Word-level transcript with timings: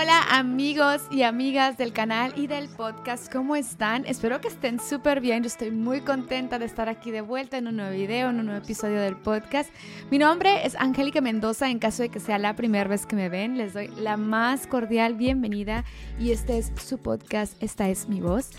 Hola, 0.00 0.22
amigos 0.30 1.02
y 1.10 1.22
amigas 1.22 1.76
del 1.76 1.92
canal 1.92 2.32
y 2.36 2.46
del 2.46 2.68
podcast, 2.68 3.32
¿cómo 3.32 3.56
están? 3.56 4.06
Espero 4.06 4.40
que 4.40 4.46
estén 4.46 4.78
súper 4.78 5.20
bien. 5.20 5.42
Yo 5.42 5.48
estoy 5.48 5.72
muy 5.72 6.02
contenta 6.02 6.60
de 6.60 6.66
estar 6.66 6.88
aquí 6.88 7.10
de 7.10 7.20
vuelta 7.20 7.58
en 7.58 7.66
un 7.66 7.78
nuevo 7.78 7.90
video, 7.90 8.30
en 8.30 8.38
un 8.38 8.46
nuevo 8.46 8.62
episodio 8.62 9.00
del 9.00 9.16
podcast. 9.16 9.74
Mi 10.12 10.18
nombre 10.18 10.64
es 10.64 10.76
Angélica 10.76 11.20
Mendoza. 11.20 11.68
En 11.68 11.80
caso 11.80 12.04
de 12.04 12.10
que 12.10 12.20
sea 12.20 12.38
la 12.38 12.54
primera 12.54 12.88
vez 12.88 13.06
que 13.06 13.16
me 13.16 13.28
ven, 13.28 13.58
les 13.58 13.74
doy 13.74 13.88
la 13.98 14.16
más 14.16 14.68
cordial 14.68 15.14
bienvenida 15.14 15.84
y 16.16 16.30
este 16.30 16.58
es 16.58 16.70
su 16.76 16.98
podcast, 16.98 17.60
esta 17.60 17.88
es 17.88 18.08
mi 18.08 18.20
voz. 18.20 18.50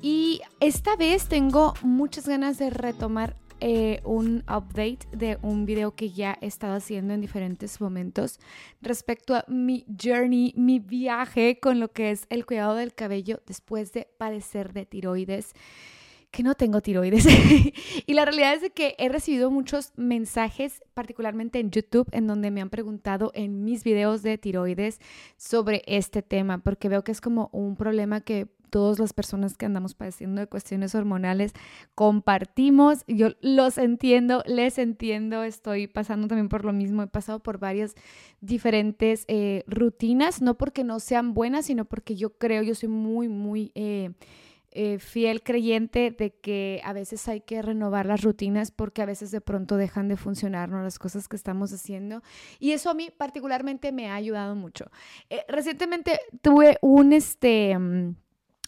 Y 0.00 0.40
esta 0.60 0.96
vez 0.96 1.28
tengo 1.28 1.74
muchas 1.82 2.26
ganas 2.26 2.56
de 2.56 2.70
retomar 2.70 3.36
eh, 3.68 4.00
un 4.04 4.44
update 4.48 5.08
de 5.10 5.40
un 5.42 5.66
video 5.66 5.96
que 5.96 6.10
ya 6.10 6.38
he 6.40 6.46
estado 6.46 6.76
haciendo 6.76 7.14
en 7.14 7.20
diferentes 7.20 7.80
momentos 7.80 8.38
respecto 8.80 9.34
a 9.34 9.44
mi 9.48 9.84
journey, 10.00 10.54
mi 10.56 10.78
viaje 10.78 11.58
con 11.58 11.80
lo 11.80 11.88
que 11.88 12.12
es 12.12 12.28
el 12.30 12.46
cuidado 12.46 12.76
del 12.76 12.94
cabello 12.94 13.42
después 13.44 13.92
de 13.92 14.06
padecer 14.18 14.72
de 14.72 14.86
tiroides 14.86 15.52
que 16.30 16.44
no 16.44 16.54
tengo 16.54 16.80
tiroides. 16.80 17.26
y 18.06 18.12
la 18.14 18.24
realidad 18.24 18.54
es 18.54 18.70
que 18.70 18.94
he 18.98 19.08
recibido 19.08 19.50
muchos 19.50 19.92
mensajes, 19.96 20.82
particularmente 20.94 21.58
en 21.58 21.70
YouTube, 21.70 22.08
en 22.12 22.26
donde 22.26 22.50
me 22.50 22.60
han 22.60 22.70
preguntado 22.70 23.32
en 23.34 23.64
mis 23.64 23.82
videos 23.82 24.22
de 24.22 24.36
tiroides 24.38 25.00
sobre 25.36 25.82
este 25.86 26.22
tema, 26.22 26.58
porque 26.58 26.88
veo 26.88 27.02
que 27.02 27.12
es 27.12 27.20
como 27.20 27.48
un 27.52 27.74
problema 27.74 28.20
que 28.20 28.48
todas 28.70 28.98
las 28.98 29.12
personas 29.12 29.56
que 29.56 29.66
andamos 29.66 29.94
padeciendo 29.94 30.40
de 30.40 30.46
cuestiones 30.46 30.94
hormonales 30.94 31.52
compartimos. 31.94 33.04
Yo 33.06 33.28
los 33.40 33.78
entiendo, 33.78 34.42
les 34.46 34.78
entiendo, 34.78 35.42
estoy 35.42 35.86
pasando 35.86 36.28
también 36.28 36.48
por 36.48 36.64
lo 36.64 36.72
mismo, 36.72 37.02
he 37.02 37.06
pasado 37.06 37.42
por 37.42 37.58
varias 37.58 37.94
diferentes 38.40 39.24
eh, 39.28 39.64
rutinas, 39.66 40.42
no 40.42 40.56
porque 40.56 40.84
no 40.84 41.00
sean 41.00 41.34
buenas, 41.34 41.66
sino 41.66 41.84
porque 41.84 42.16
yo 42.16 42.36
creo, 42.38 42.62
yo 42.62 42.74
soy 42.74 42.88
muy, 42.88 43.28
muy... 43.28 43.72
Eh, 43.74 44.12
eh, 44.78 44.98
fiel 44.98 45.42
creyente 45.42 46.10
de 46.10 46.34
que 46.34 46.82
a 46.84 46.92
veces 46.92 47.26
hay 47.28 47.40
que 47.40 47.62
renovar 47.62 48.04
las 48.04 48.20
rutinas 48.20 48.70
porque 48.70 49.00
a 49.00 49.06
veces 49.06 49.30
de 49.30 49.40
pronto 49.40 49.78
dejan 49.78 50.08
de 50.08 50.18
funcionar 50.18 50.68
las 50.68 50.98
cosas 50.98 51.28
que 51.28 51.36
estamos 51.36 51.72
haciendo. 51.72 52.22
Y 52.58 52.72
eso 52.72 52.90
a 52.90 52.94
mí 52.94 53.08
particularmente 53.16 53.90
me 53.90 54.10
ha 54.10 54.16
ayudado 54.16 54.54
mucho. 54.54 54.84
recientemente 55.48 56.20
tuve 56.42 56.76
un, 56.82 57.14
este, 57.14 57.78
mm, 57.78 58.16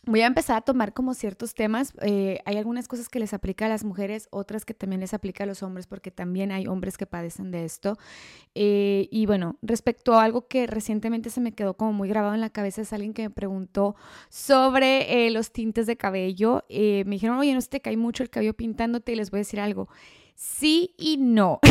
voy 0.08 0.22
a 0.22 0.26
empezar 0.26 0.56
a 0.56 0.60
tomar 0.62 0.92
como 0.92 1.14
ciertos 1.14 1.54
temas. 1.54 1.92
Eh, 2.00 2.40
hay 2.44 2.56
algunas 2.56 2.88
cosas 2.88 3.08
que 3.08 3.18
les 3.18 3.34
aplica 3.34 3.66
a 3.66 3.68
las 3.68 3.84
mujeres, 3.84 4.28
otras 4.30 4.64
que 4.64 4.74
también 4.74 5.00
les 5.00 5.14
aplica 5.14 5.44
a 5.44 5.46
los 5.46 5.62
hombres, 5.62 5.86
porque 5.86 6.10
también 6.10 6.50
hay 6.50 6.66
hombres 6.66 6.96
que 6.96 7.06
padecen 7.06 7.50
de 7.50 7.64
esto. 7.64 7.98
Eh, 8.54 9.08
y 9.10 9.26
bueno, 9.26 9.56
respecto 9.62 10.14
a 10.14 10.24
algo 10.24 10.48
que 10.48 10.66
recientemente 10.66 11.30
se 11.30 11.40
me 11.40 11.52
quedó 11.52 11.74
como 11.74 11.92
muy 11.92 12.08
grabado 12.08 12.34
en 12.34 12.40
la 12.40 12.50
cabeza, 12.50 12.82
es 12.82 12.92
alguien 12.92 13.12
que 13.12 13.22
me 13.22 13.30
preguntó 13.30 13.96
sobre 14.30 15.26
eh, 15.26 15.30
los 15.30 15.52
tintes 15.52 15.86
de 15.86 15.96
cabello. 15.96 16.64
me 16.68 17.04
dijeron, 17.04 17.38
oye, 17.38 17.52
no 17.54 17.60
se 17.60 17.68
te 17.68 17.80
cae 17.80 17.96
mucho 17.96 18.22
el 18.22 18.30
cabello 18.30 18.54
pintándote 18.54 19.12
y 19.12 19.16
les 19.16 19.30
voy 19.30 19.38
a 19.38 19.42
decir 19.42 19.60
algo. 19.60 19.88
Sí 20.38 20.94
y 20.96 21.16
no. 21.16 21.58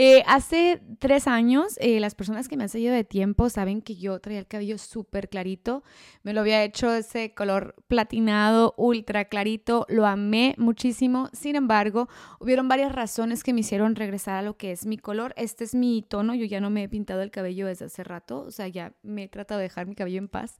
Eh, 0.00 0.22
hace 0.28 0.80
tres 1.00 1.26
años, 1.26 1.76
eh, 1.80 1.98
las 1.98 2.14
personas 2.14 2.46
que 2.46 2.56
me 2.56 2.62
han 2.62 2.68
seguido 2.68 2.94
de 2.94 3.02
tiempo 3.02 3.48
saben 3.50 3.82
que 3.82 3.96
yo 3.96 4.20
traía 4.20 4.38
el 4.38 4.46
cabello 4.46 4.78
súper 4.78 5.28
clarito. 5.28 5.82
Me 6.22 6.32
lo 6.32 6.42
había 6.42 6.62
hecho 6.62 6.94
ese 6.94 7.34
color 7.34 7.74
platinado, 7.88 8.74
ultra 8.76 9.24
clarito. 9.24 9.86
Lo 9.88 10.06
amé 10.06 10.54
muchísimo. 10.56 11.30
Sin 11.32 11.56
embargo, 11.56 12.08
hubieron 12.38 12.68
varias 12.68 12.92
razones 12.92 13.42
que 13.42 13.52
me 13.52 13.60
hicieron 13.60 13.96
regresar 13.96 14.36
a 14.36 14.42
lo 14.42 14.56
que 14.56 14.70
es 14.70 14.86
mi 14.86 14.98
color. 14.98 15.34
Este 15.36 15.64
es 15.64 15.74
mi 15.74 16.02
tono. 16.02 16.32
Yo 16.32 16.44
ya 16.44 16.60
no 16.60 16.70
me 16.70 16.84
he 16.84 16.88
pintado 16.88 17.22
el 17.22 17.32
cabello 17.32 17.66
desde 17.66 17.86
hace 17.86 18.04
rato. 18.04 18.42
O 18.42 18.52
sea, 18.52 18.68
ya 18.68 18.92
me 19.02 19.24
he 19.24 19.28
tratado 19.28 19.58
de 19.58 19.64
dejar 19.64 19.86
mi 19.86 19.96
cabello 19.96 20.18
en 20.18 20.28
paz. 20.28 20.58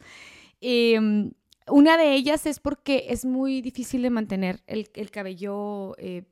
Em, 0.61 1.31
una 1.69 1.97
de 1.97 2.15
ellas 2.15 2.45
es 2.47 2.59
porque 2.59 3.07
es 3.11 3.25
muy 3.25 3.61
difícil 3.61 4.03
de 4.03 4.11
mantener 4.11 4.63
el, 4.67 4.91
cabello 5.13 5.95
eh, 5.99 6.25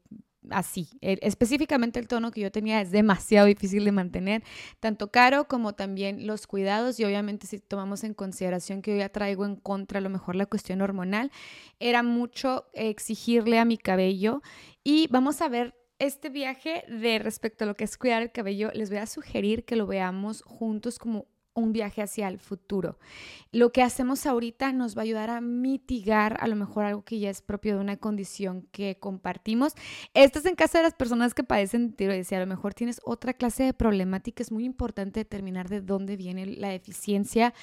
así. 0.50 0.88
E, 1.00 1.18
específicamente 1.22 1.98
el 1.98 2.08
tono 2.08 2.30
que 2.30 2.40
yo 2.40 2.50
tenía 2.50 2.80
es 2.80 2.90
demasiado 2.90 3.46
difícil 3.46 3.84
de 3.84 3.92
mantener, 3.92 4.42
tanto 4.80 5.10
caro 5.10 5.48
como 5.48 5.74
también 5.74 6.26
los 6.26 6.46
cuidados 6.46 6.98
y 7.00 7.04
obviamente 7.04 7.46
si 7.46 7.58
tomamos 7.58 8.04
en 8.04 8.14
consideración 8.14 8.82
que 8.82 8.92
yo 8.92 8.98
ya 8.98 9.08
traigo 9.08 9.44
en 9.44 9.56
contra 9.56 9.98
a 9.98 10.02
lo 10.02 10.10
mejor 10.10 10.36
la 10.36 10.46
cuestión 10.46 10.80
hormonal, 10.80 11.30
era 11.80 12.02
mucho 12.02 12.66
exigirle 12.72 13.58
a 13.58 13.64
mi 13.64 13.78
cabello 13.78 14.42
y 14.84 15.08
vamos 15.08 15.40
a 15.42 15.48
ver 15.48 15.74
este 15.98 16.28
viaje 16.28 16.84
de 16.88 17.18
respecto 17.18 17.64
a 17.64 17.66
lo 17.66 17.74
que 17.74 17.84
es 17.84 17.96
cuidar 17.96 18.22
el 18.22 18.32
cabello, 18.32 18.70
les 18.74 18.90
voy 18.90 18.98
a 18.98 19.06
sugerir 19.06 19.64
que 19.64 19.76
lo 19.76 19.86
veamos 19.86 20.42
juntos 20.42 20.98
como 20.98 21.26
un 21.56 21.72
viaje 21.72 22.02
hacia 22.02 22.28
el 22.28 22.38
futuro. 22.38 22.98
Lo 23.50 23.72
que 23.72 23.82
hacemos 23.82 24.26
ahorita 24.26 24.72
nos 24.72 24.96
va 24.96 25.00
a 25.00 25.04
ayudar 25.04 25.30
a 25.30 25.40
mitigar 25.40 26.36
a 26.40 26.46
lo 26.46 26.56
mejor 26.56 26.84
algo 26.84 27.04
que 27.04 27.18
ya 27.18 27.30
es 27.30 27.42
propio 27.42 27.74
de 27.74 27.80
una 27.80 27.96
condición 27.96 28.68
que 28.70 28.98
compartimos. 28.98 29.72
Esto 30.14 30.38
es 30.38 30.46
en 30.46 30.54
caso 30.54 30.78
de 30.78 30.84
las 30.84 30.94
personas 30.94 31.34
que 31.34 31.42
padecen 31.42 31.92
tiroides 31.92 32.30
y 32.30 32.34
a 32.34 32.40
lo 32.40 32.46
mejor 32.46 32.74
tienes 32.74 33.00
otra 33.04 33.32
clase 33.32 33.64
de 33.64 33.74
problemática. 33.74 34.42
Es 34.42 34.52
muy 34.52 34.64
importante 34.64 35.20
determinar 35.20 35.68
de 35.68 35.80
dónde 35.80 36.16
viene 36.16 36.46
la 36.46 36.68
deficiencia 36.68 37.54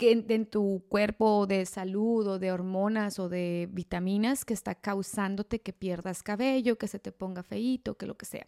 que 0.00 0.12
en, 0.12 0.46
tu 0.46 0.82
cuerpo 0.88 1.46
de 1.46 1.66
salud 1.66 2.26
o 2.26 2.38
de 2.38 2.52
hormonas 2.52 3.18
o 3.18 3.28
de 3.28 3.68
vitaminas 3.70 4.46
que 4.46 4.54
está 4.54 4.74
causándote 4.74 5.60
que 5.60 5.74
pierdas 5.74 6.22
cabello, 6.22 6.78
que 6.78 6.88
se 6.88 6.98
te 6.98 7.12
ponga 7.12 7.42
feíto, 7.42 7.98
que 7.98 8.06
lo 8.06 8.16
que 8.16 8.24
sea. 8.24 8.46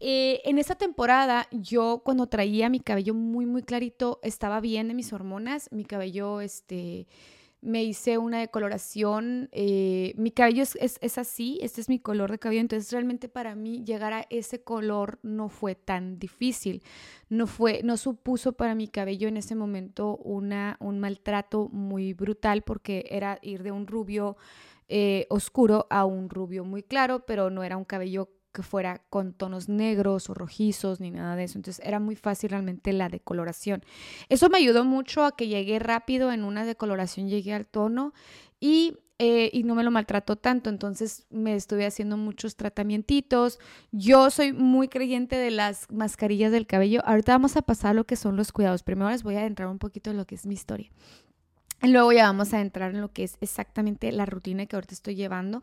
Eh, 0.00 0.42
en 0.44 0.58
esa 0.58 0.74
temporada 0.74 1.48
yo 1.52 2.02
cuando 2.04 2.26
traía 2.26 2.68
mi 2.68 2.80
cabello 2.80 3.14
muy 3.14 3.46
muy 3.46 3.62
clarito 3.62 4.20
estaba 4.22 4.60
bien 4.60 4.88
de 4.88 4.94
mis 4.94 5.12
hormonas, 5.12 5.68
mi 5.72 5.84
cabello 5.84 6.40
este 6.40 7.06
me 7.62 7.82
hice 7.82 8.18
una 8.18 8.38
decoloración, 8.38 9.48
eh, 9.50 10.14
mi 10.16 10.30
cabello 10.30 10.62
es, 10.62 11.18
así, 11.18 11.58
este 11.62 11.80
es 11.80 11.88
mi 11.88 11.98
color 11.98 12.30
de 12.30 12.38
cabello, 12.38 12.60
entonces 12.60 12.92
realmente 12.92 13.28
para 13.28 13.56
mí 13.56 13.82
llegar 13.84 14.12
a 14.12 14.26
ese 14.30 14.62
color 14.62 15.18
no 15.22 15.48
fue 15.48 15.74
tan 15.74 16.18
difícil, 16.18 16.82
no 17.28 17.46
fue, 17.48 17.80
no 17.82 17.96
supuso 17.96 18.52
para 18.52 18.74
mi 18.76 18.86
cabello 18.86 19.26
en 19.26 19.36
ese 19.36 19.56
momento 19.56 20.16
una, 20.18 20.76
un 20.80 21.00
maltrato 21.00 21.68
muy 21.72 22.12
brutal 22.12 22.62
porque 22.62 23.06
era 23.10 23.38
ir 23.42 23.62
de 23.64 23.72
un 23.72 23.86
rubio 23.86 24.36
eh, 24.88 25.26
oscuro 25.30 25.86
a 25.90 26.04
un 26.04 26.30
rubio 26.30 26.64
muy 26.64 26.82
claro, 26.84 27.24
pero 27.26 27.50
no 27.50 27.64
era 27.64 27.76
un 27.76 27.84
cabello 27.84 28.28
que 28.56 28.62
fuera 28.62 29.02
con 29.10 29.34
tonos 29.34 29.68
negros 29.68 30.30
o 30.30 30.34
rojizos 30.34 30.98
ni 30.98 31.10
nada 31.10 31.36
de 31.36 31.44
eso. 31.44 31.58
Entonces 31.58 31.84
era 31.86 32.00
muy 32.00 32.16
fácil 32.16 32.50
realmente 32.50 32.94
la 32.94 33.10
decoloración. 33.10 33.84
Eso 34.30 34.48
me 34.48 34.56
ayudó 34.56 34.82
mucho 34.82 35.24
a 35.24 35.36
que 35.36 35.46
llegué 35.46 35.78
rápido 35.78 36.32
en 36.32 36.42
una 36.42 36.64
decoloración, 36.64 37.28
llegué 37.28 37.52
al 37.52 37.66
tono 37.66 38.14
y, 38.58 38.96
eh, 39.18 39.50
y 39.52 39.64
no 39.64 39.74
me 39.74 39.84
lo 39.84 39.90
maltrató 39.90 40.36
tanto. 40.36 40.70
Entonces 40.70 41.26
me 41.28 41.54
estuve 41.54 41.84
haciendo 41.84 42.16
muchos 42.16 42.56
tratamientos. 42.56 43.58
Yo 43.92 44.30
soy 44.30 44.54
muy 44.54 44.88
creyente 44.88 45.36
de 45.36 45.50
las 45.50 45.86
mascarillas 45.92 46.50
del 46.50 46.66
cabello. 46.66 47.02
Ahorita 47.04 47.32
vamos 47.32 47.58
a 47.58 47.62
pasar 47.62 47.90
a 47.90 47.94
lo 47.94 48.06
que 48.06 48.16
son 48.16 48.36
los 48.36 48.52
cuidados. 48.52 48.82
Primero 48.82 49.10
les 49.10 49.22
voy 49.22 49.36
a 49.36 49.44
entrar 49.44 49.68
un 49.68 49.78
poquito 49.78 50.10
en 50.10 50.16
lo 50.16 50.24
que 50.24 50.36
es 50.36 50.46
mi 50.46 50.54
historia. 50.54 50.90
Luego 51.82 52.10
ya 52.10 52.22
vamos 52.22 52.54
a 52.54 52.62
entrar 52.62 52.94
en 52.94 53.02
lo 53.02 53.12
que 53.12 53.24
es 53.24 53.36
exactamente 53.42 54.10
la 54.10 54.24
rutina 54.24 54.64
que 54.64 54.76
ahorita 54.76 54.94
estoy 54.94 55.14
llevando. 55.14 55.62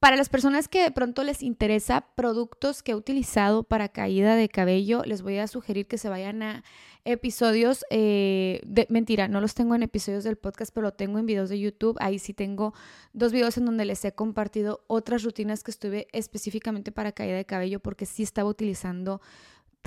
Para 0.00 0.16
las 0.16 0.30
personas 0.30 0.66
que 0.66 0.82
de 0.82 0.90
pronto 0.90 1.24
les 1.24 1.42
interesa 1.42 2.06
productos 2.14 2.82
que 2.82 2.92
he 2.92 2.94
utilizado 2.94 3.64
para 3.64 3.90
caída 3.90 4.34
de 4.34 4.48
cabello, 4.48 5.02
les 5.04 5.20
voy 5.20 5.36
a 5.36 5.46
sugerir 5.46 5.86
que 5.86 5.98
se 5.98 6.08
vayan 6.08 6.42
a 6.42 6.64
episodios, 7.04 7.84
eh, 7.90 8.62
de, 8.64 8.86
mentira, 8.88 9.28
no 9.28 9.42
los 9.42 9.52
tengo 9.52 9.74
en 9.74 9.82
episodios 9.82 10.24
del 10.24 10.36
podcast, 10.36 10.72
pero 10.74 10.86
lo 10.86 10.92
tengo 10.94 11.18
en 11.18 11.26
videos 11.26 11.50
de 11.50 11.60
YouTube. 11.60 11.98
Ahí 12.00 12.18
sí 12.18 12.32
tengo 12.32 12.72
dos 13.12 13.30
videos 13.30 13.58
en 13.58 13.66
donde 13.66 13.84
les 13.84 14.02
he 14.06 14.12
compartido 14.12 14.84
otras 14.86 15.22
rutinas 15.22 15.62
que 15.62 15.70
estuve 15.70 16.08
específicamente 16.12 16.92
para 16.92 17.12
caída 17.12 17.36
de 17.36 17.44
cabello 17.44 17.78
porque 17.78 18.06
sí 18.06 18.22
estaba 18.22 18.48
utilizando 18.48 19.20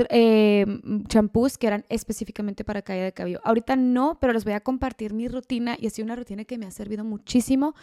eh, 0.09 0.65
champús 1.07 1.57
que 1.57 1.67
eran 1.67 1.85
específicamente 1.89 2.63
para 2.63 2.81
caída 2.81 3.03
de 3.05 3.13
cabello. 3.13 3.39
Ahorita 3.43 3.75
no, 3.75 4.17
pero 4.19 4.33
les 4.33 4.43
voy 4.43 4.53
a 4.53 4.59
compartir 4.59 5.13
mi 5.13 5.27
rutina 5.27 5.77
y 5.79 5.87
ha 5.87 5.89
sido 5.89 6.05
una 6.05 6.15
rutina 6.15 6.45
que 6.45 6.57
me 6.57 6.65
ha 6.65 6.71
servido 6.71 7.03
muchísimo 7.03 7.75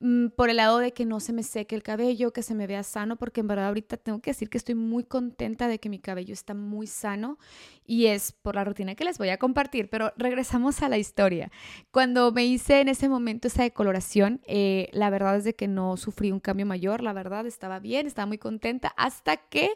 mm, 0.00 0.28
por 0.36 0.50
el 0.50 0.58
lado 0.58 0.78
de 0.78 0.92
que 0.92 1.06
no 1.06 1.20
se 1.20 1.32
me 1.32 1.42
seque 1.42 1.74
el 1.74 1.82
cabello, 1.82 2.32
que 2.32 2.42
se 2.42 2.54
me 2.54 2.66
vea 2.66 2.82
sano, 2.82 3.16
porque 3.16 3.40
en 3.40 3.48
verdad 3.48 3.68
ahorita 3.68 3.96
tengo 3.96 4.20
que 4.20 4.30
decir 4.30 4.50
que 4.50 4.58
estoy 4.58 4.74
muy 4.74 5.04
contenta 5.04 5.68
de 5.68 5.78
que 5.78 5.88
mi 5.88 5.98
cabello 5.98 6.34
está 6.34 6.54
muy 6.54 6.86
sano 6.86 7.38
y 7.86 8.06
es 8.06 8.32
por 8.32 8.54
la 8.54 8.64
rutina 8.64 8.94
que 8.94 9.04
les 9.04 9.18
voy 9.18 9.30
a 9.30 9.38
compartir, 9.38 9.88
pero 9.88 10.12
regresamos 10.16 10.82
a 10.82 10.88
la 10.88 10.98
historia. 10.98 11.50
Cuando 11.90 12.32
me 12.32 12.44
hice 12.44 12.80
en 12.80 12.88
ese 12.88 13.08
momento 13.08 13.48
esa 13.48 13.62
decoloración, 13.62 14.40
eh, 14.46 14.88
la 14.92 15.10
verdad 15.10 15.36
es 15.36 15.44
de 15.44 15.54
que 15.54 15.68
no 15.68 15.96
sufrí 15.96 16.32
un 16.32 16.40
cambio 16.40 16.66
mayor, 16.66 17.02
la 17.02 17.12
verdad 17.12 17.46
estaba 17.46 17.78
bien, 17.78 18.06
estaba 18.06 18.26
muy 18.26 18.38
contenta 18.38 18.92
hasta 18.96 19.36
que 19.36 19.70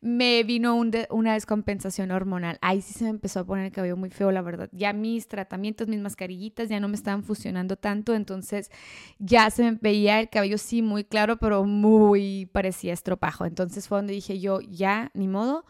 me 0.00 0.42
vino 0.44 0.74
un, 0.76 0.92
un 1.10 1.25
una 1.26 1.34
descompensación 1.34 2.10
hormonal. 2.10 2.58
Ahí 2.60 2.80
sí 2.80 2.94
se 2.94 3.04
me 3.04 3.10
empezó 3.10 3.40
a 3.40 3.44
poner 3.44 3.66
el 3.66 3.72
cabello 3.72 3.96
muy 3.96 4.10
feo, 4.10 4.30
la 4.30 4.42
verdad. 4.42 4.68
Ya 4.72 4.92
mis 4.92 5.28
tratamientos, 5.28 5.88
mis 5.88 6.00
mascarillitas 6.00 6.68
ya 6.68 6.80
no 6.80 6.88
me 6.88 6.94
estaban 6.94 7.24
funcionando 7.24 7.76
tanto, 7.76 8.14
entonces 8.14 8.70
ya 9.18 9.50
se 9.50 9.62
me 9.64 9.78
veía 9.80 10.20
el 10.20 10.28
cabello 10.30 10.58
sí 10.58 10.82
muy 10.82 11.04
claro, 11.04 11.36
pero 11.36 11.64
muy 11.64 12.48
parecía 12.52 12.92
estropajo. 12.92 13.44
Entonces 13.44 13.88
fue 13.88 13.98
donde 13.98 14.14
dije 14.14 14.38
yo, 14.38 14.60
ya, 14.60 15.10
ni 15.14 15.26
modo, 15.28 15.64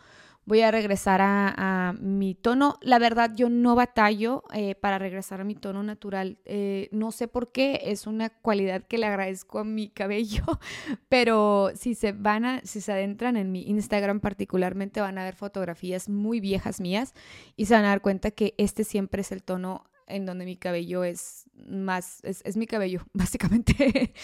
voy 0.47 0.63
a 0.63 0.71
regresar 0.71 1.21
a, 1.23 1.95
mi 2.01 2.35
tono. 2.35 2.79
La 2.81 2.99
verdad, 2.99 3.33
yo 3.35 3.49
no 3.49 3.75
batallo 3.75 4.45
eh, 4.55 4.75
para 4.77 4.99
regresar 4.99 5.41
a 5.41 5.45
mi 5.45 5.55
tono 5.55 5.83
natural. 5.83 6.39
Eh, 6.45 6.89
no 6.93 7.13
sé 7.13 7.29
por 7.29 7.53
qué, 7.53 7.81
es 7.85 8.07
una 8.07 8.31
cualidad 8.31 8.83
que 8.87 8.99
le 8.99 9.07
agradezco 9.07 9.59
a 9.59 9.65
mi 9.65 9.89
cabello, 9.89 10.45
pero 11.09 11.71
si 11.75 11.95
se 11.95 12.13
van 12.13 12.45
a, 12.45 12.61
si 12.65 12.81
se 12.81 12.93
adentran 12.93 13.37
en 13.37 13.53
mi 13.53 13.63
Instagram 13.69 14.21
particularmente, 14.21 15.01
van 15.01 15.19
a 15.19 15.25
ver 15.25 15.35
fotografías 15.35 16.09
muy 16.09 16.41
viejas 16.41 16.81
mías 16.81 17.15
y 17.57 17.67
se 17.67 17.75
van 17.75 17.85
a 17.85 17.89
dar 17.89 18.01
cuenta 18.01 18.31
que 18.31 18.55
este 18.57 18.85
siempre 18.85 19.23
es 19.23 19.33
el 19.33 19.43
tono 19.43 19.85
en 20.07 20.25
donde 20.25 20.45
mi 20.45 20.57
cabello 20.57 21.03
es 21.05 21.51
más, 21.55 22.21
es, 22.23 22.57
mi 22.57 22.67
cabello, 22.67 23.05
básicamente. 23.13 24.15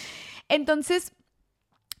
Entonces, 0.47 1.11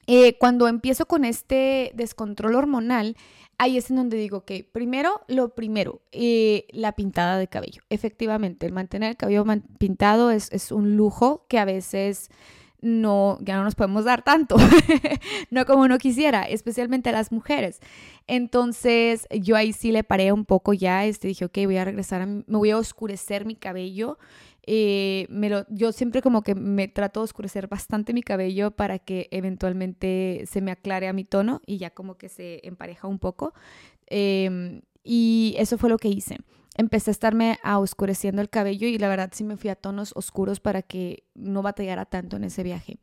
eh, 0.07 0.37
cuando 0.37 0.67
empiezo 0.67 1.05
con 1.05 1.25
este 1.25 1.91
descontrol 1.93 2.55
hormonal, 2.55 3.15
ahí 3.57 3.77
es 3.77 3.89
en 3.89 3.97
donde 3.97 4.17
digo 4.17 4.45
que 4.45 4.63
primero, 4.63 5.21
lo 5.27 5.55
primero, 5.55 6.01
eh, 6.11 6.65
la 6.71 6.93
pintada 6.93 7.37
de 7.37 7.47
cabello. 7.47 7.81
Efectivamente, 7.89 8.65
el 8.65 8.73
mantener 8.73 9.11
el 9.11 9.17
cabello 9.17 9.45
pintado 9.77 10.31
es, 10.31 10.71
un 10.71 10.95
lujo 10.95 11.45
que 11.47 11.59
a 11.59 11.65
veces 11.65 12.29
no, 12.81 13.37
ya 13.41 13.55
no 13.55 13.63
nos 13.63 13.75
podemos 13.75 14.03
dar 14.05 14.23
tanto, 14.23 14.57
no 15.49 15.65
como 15.65 15.83
uno 15.83 15.97
quisiera, 15.97 16.43
especialmente 16.43 17.09
a 17.09 17.13
las 17.13 17.31
mujeres. 17.31 17.79
Entonces 18.27 19.27
yo 19.31 19.55
ahí 19.55 19.71
sí 19.73 19.91
le 19.91 20.03
paré 20.03 20.31
un 20.31 20.45
poco 20.45 20.73
ya, 20.73 21.05
este, 21.05 21.29
dije, 21.29 21.45
ok, 21.45 21.59
voy 21.65 21.77
a 21.77 21.85
regresar, 21.85 22.25
me 22.27 22.43
voy 22.47 22.71
a 22.71 22.77
oscurecer 22.77 23.45
mi 23.45 23.55
cabello 23.55 24.17
eh, 24.65 25.27
me 25.29 25.49
lo, 25.49 25.65
yo 25.69 25.91
siempre 25.91 26.21
como 26.21 26.41
que 26.41 26.55
me 26.55 26.87
trato 26.87 27.19
de 27.19 27.25
oscurecer 27.25 27.67
bastante 27.67 28.13
mi 28.13 28.23
cabello 28.23 28.71
para 28.71 28.99
que 28.99 29.27
eventualmente 29.31 30.45
se 30.49 30.61
me 30.61 30.71
aclare 30.71 31.07
a 31.07 31.13
mi 31.13 31.25
tono 31.25 31.61
y 31.65 31.77
ya 31.77 31.89
como 31.89 32.17
que 32.17 32.29
se 32.29 32.65
empareja 32.65 33.07
un 33.07 33.19
poco. 33.19 33.53
Em, 34.07 34.81
y 35.03 35.55
eso 35.57 35.77
fue 35.77 35.89
lo 35.89 35.97
que 35.97 36.07
hice. 36.07 36.37
Empecé 36.75 37.11
a 37.11 37.13
estarme 37.13 37.59
a 37.61 37.77
oscureciendo 37.77 38.41
el 38.41 38.49
cabello 38.49 38.87
y 38.87 38.97
la 38.97 39.09
verdad 39.09 39.29
sí 39.33 39.43
me 39.43 39.57
fui 39.57 39.69
a 39.69 39.75
tonos 39.75 40.13
oscuros 40.15 40.59
para 40.59 40.81
que 40.81 41.23
no 41.35 41.61
batallara 41.61 42.05
tanto 42.05 42.37
en 42.37 42.45
ese 42.45 42.63
viaje. 42.63 42.97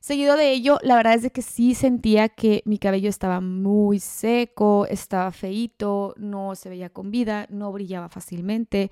Seguido 0.00 0.36
de 0.36 0.52
ello, 0.52 0.78
la 0.82 0.94
verdad 0.94 1.14
es 1.14 1.22
de 1.22 1.30
que 1.30 1.42
sí 1.42 1.74
sentía 1.74 2.28
que 2.28 2.62
mi 2.64 2.78
cabello 2.78 3.10
estaba 3.10 3.40
muy 3.40 3.98
seco, 3.98 4.86
estaba 4.86 5.32
feito, 5.32 6.14
no 6.16 6.54
se 6.54 6.68
veía 6.68 6.88
con 6.88 7.10
vida, 7.10 7.46
no 7.50 7.72
brillaba 7.72 8.08
fácilmente, 8.08 8.90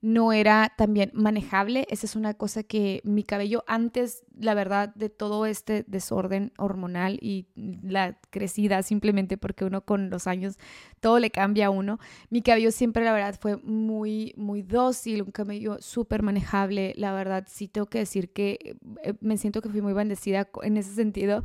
no 0.00 0.32
era 0.32 0.72
también 0.76 1.10
manejable. 1.14 1.86
Esa 1.90 2.06
es 2.06 2.16
una 2.16 2.34
cosa 2.34 2.64
que 2.64 3.00
mi 3.04 3.22
cabello 3.22 3.62
antes, 3.68 4.24
la 4.36 4.54
verdad, 4.54 4.92
de 4.94 5.08
todo 5.08 5.46
este 5.46 5.84
desorden 5.86 6.52
hormonal 6.58 7.18
y 7.22 7.46
la 7.54 8.18
crecida 8.30 8.82
simplemente 8.82 9.36
porque 9.36 9.64
uno 9.64 9.84
con 9.84 10.10
los 10.10 10.26
años 10.26 10.58
todo 11.00 11.20
le 11.20 11.30
cambia 11.30 11.66
a 11.66 11.70
uno, 11.70 11.98
mi 12.30 12.42
cabello 12.42 12.72
siempre, 12.72 13.04
la 13.04 13.12
verdad, 13.12 13.38
fue 13.40 13.56
muy, 13.58 14.34
muy 14.36 14.62
dócil, 14.62 15.22
un 15.22 15.30
cabello 15.30 15.76
súper 15.80 16.22
manejable. 16.22 16.94
La 16.96 17.12
verdad, 17.12 17.46
sí 17.48 17.68
tengo 17.68 17.86
que 17.86 17.98
decir 17.98 18.32
que 18.32 18.76
eh, 19.04 19.14
me 19.20 19.36
siento 19.36 19.62
que 19.62 19.68
fui 19.68 19.80
muy 19.80 19.92
bendecida 19.92 20.47
en 20.62 20.76
ese 20.76 20.94
sentido. 20.94 21.44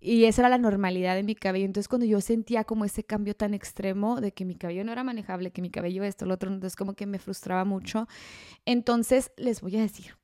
Y 0.00 0.24
esa 0.24 0.42
era 0.42 0.48
la 0.48 0.58
normalidad 0.58 1.14
de 1.14 1.22
mi 1.22 1.36
cabello. 1.36 1.64
Entonces, 1.64 1.86
cuando 1.86 2.06
yo 2.06 2.20
sentía 2.20 2.64
como 2.64 2.84
ese 2.84 3.04
cambio 3.04 3.34
tan 3.34 3.54
extremo 3.54 4.20
de 4.20 4.32
que 4.32 4.44
mi 4.44 4.56
cabello 4.56 4.84
no 4.84 4.90
era 4.90 5.04
manejable, 5.04 5.52
que 5.52 5.62
mi 5.62 5.70
cabello 5.70 6.02
esto, 6.02 6.26
lo 6.26 6.34
otro, 6.34 6.52
entonces 6.52 6.74
como 6.74 6.94
que 6.94 7.06
me 7.06 7.20
frustraba 7.20 7.64
mucho. 7.64 8.08
Entonces, 8.64 9.30
les 9.36 9.60
voy 9.60 9.76
a 9.76 9.80
decir, 9.80 10.16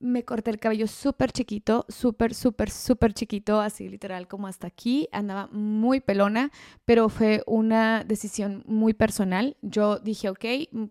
me 0.00 0.24
corté 0.24 0.50
el 0.50 0.58
cabello 0.58 0.86
súper 0.86 1.32
chiquito, 1.32 1.84
súper, 1.88 2.34
súper, 2.34 2.70
súper 2.70 3.12
chiquito, 3.14 3.60
así 3.60 3.88
literal 3.88 4.28
como 4.28 4.46
hasta 4.46 4.66
aquí. 4.66 5.08
Andaba 5.10 5.48
muy 5.52 6.00
pelona, 6.00 6.50
pero 6.84 7.08
fue 7.08 7.42
una 7.46 8.04
decisión 8.04 8.62
muy 8.66 8.94
personal. 8.94 9.56
Yo 9.62 9.98
dije, 9.98 10.28
ok, 10.28 10.44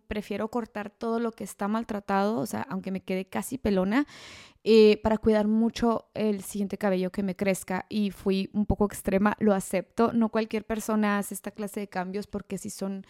prefiero 0.08 0.50
cortar 0.50 0.90
todo 0.90 1.20
lo 1.20 1.32
que 1.32 1.44
está 1.44 1.68
maltratado, 1.68 2.40
o 2.40 2.46
sea, 2.46 2.64
aunque 2.70 2.92
me 2.92 3.02
quede 3.02 3.26
casi 3.26 3.58
pelona, 3.58 4.08
eh, 4.70 5.00
para 5.02 5.18
cuidar 5.18 5.48
mucho 5.48 6.10
el 6.14 6.44
siguiente 6.44 6.78
cabello 6.78 7.10
que 7.10 7.24
me 7.24 7.38
crezca. 7.38 7.86
Y 7.88 8.12
fui 8.12 8.50
un 8.52 8.66
poco 8.66 8.86
extrema, 8.86 9.38
lo 9.40 9.54
acepto. 9.54 10.12
No 10.12 10.28
cualquier 10.28 10.66
persona 10.66 11.20
hace 11.20 11.36
esta 11.36 11.52
clase 11.52 11.80
de 11.80 11.88
cambios 11.88 12.28
porque 12.28 12.58
si 12.58 12.70
son 12.70 13.06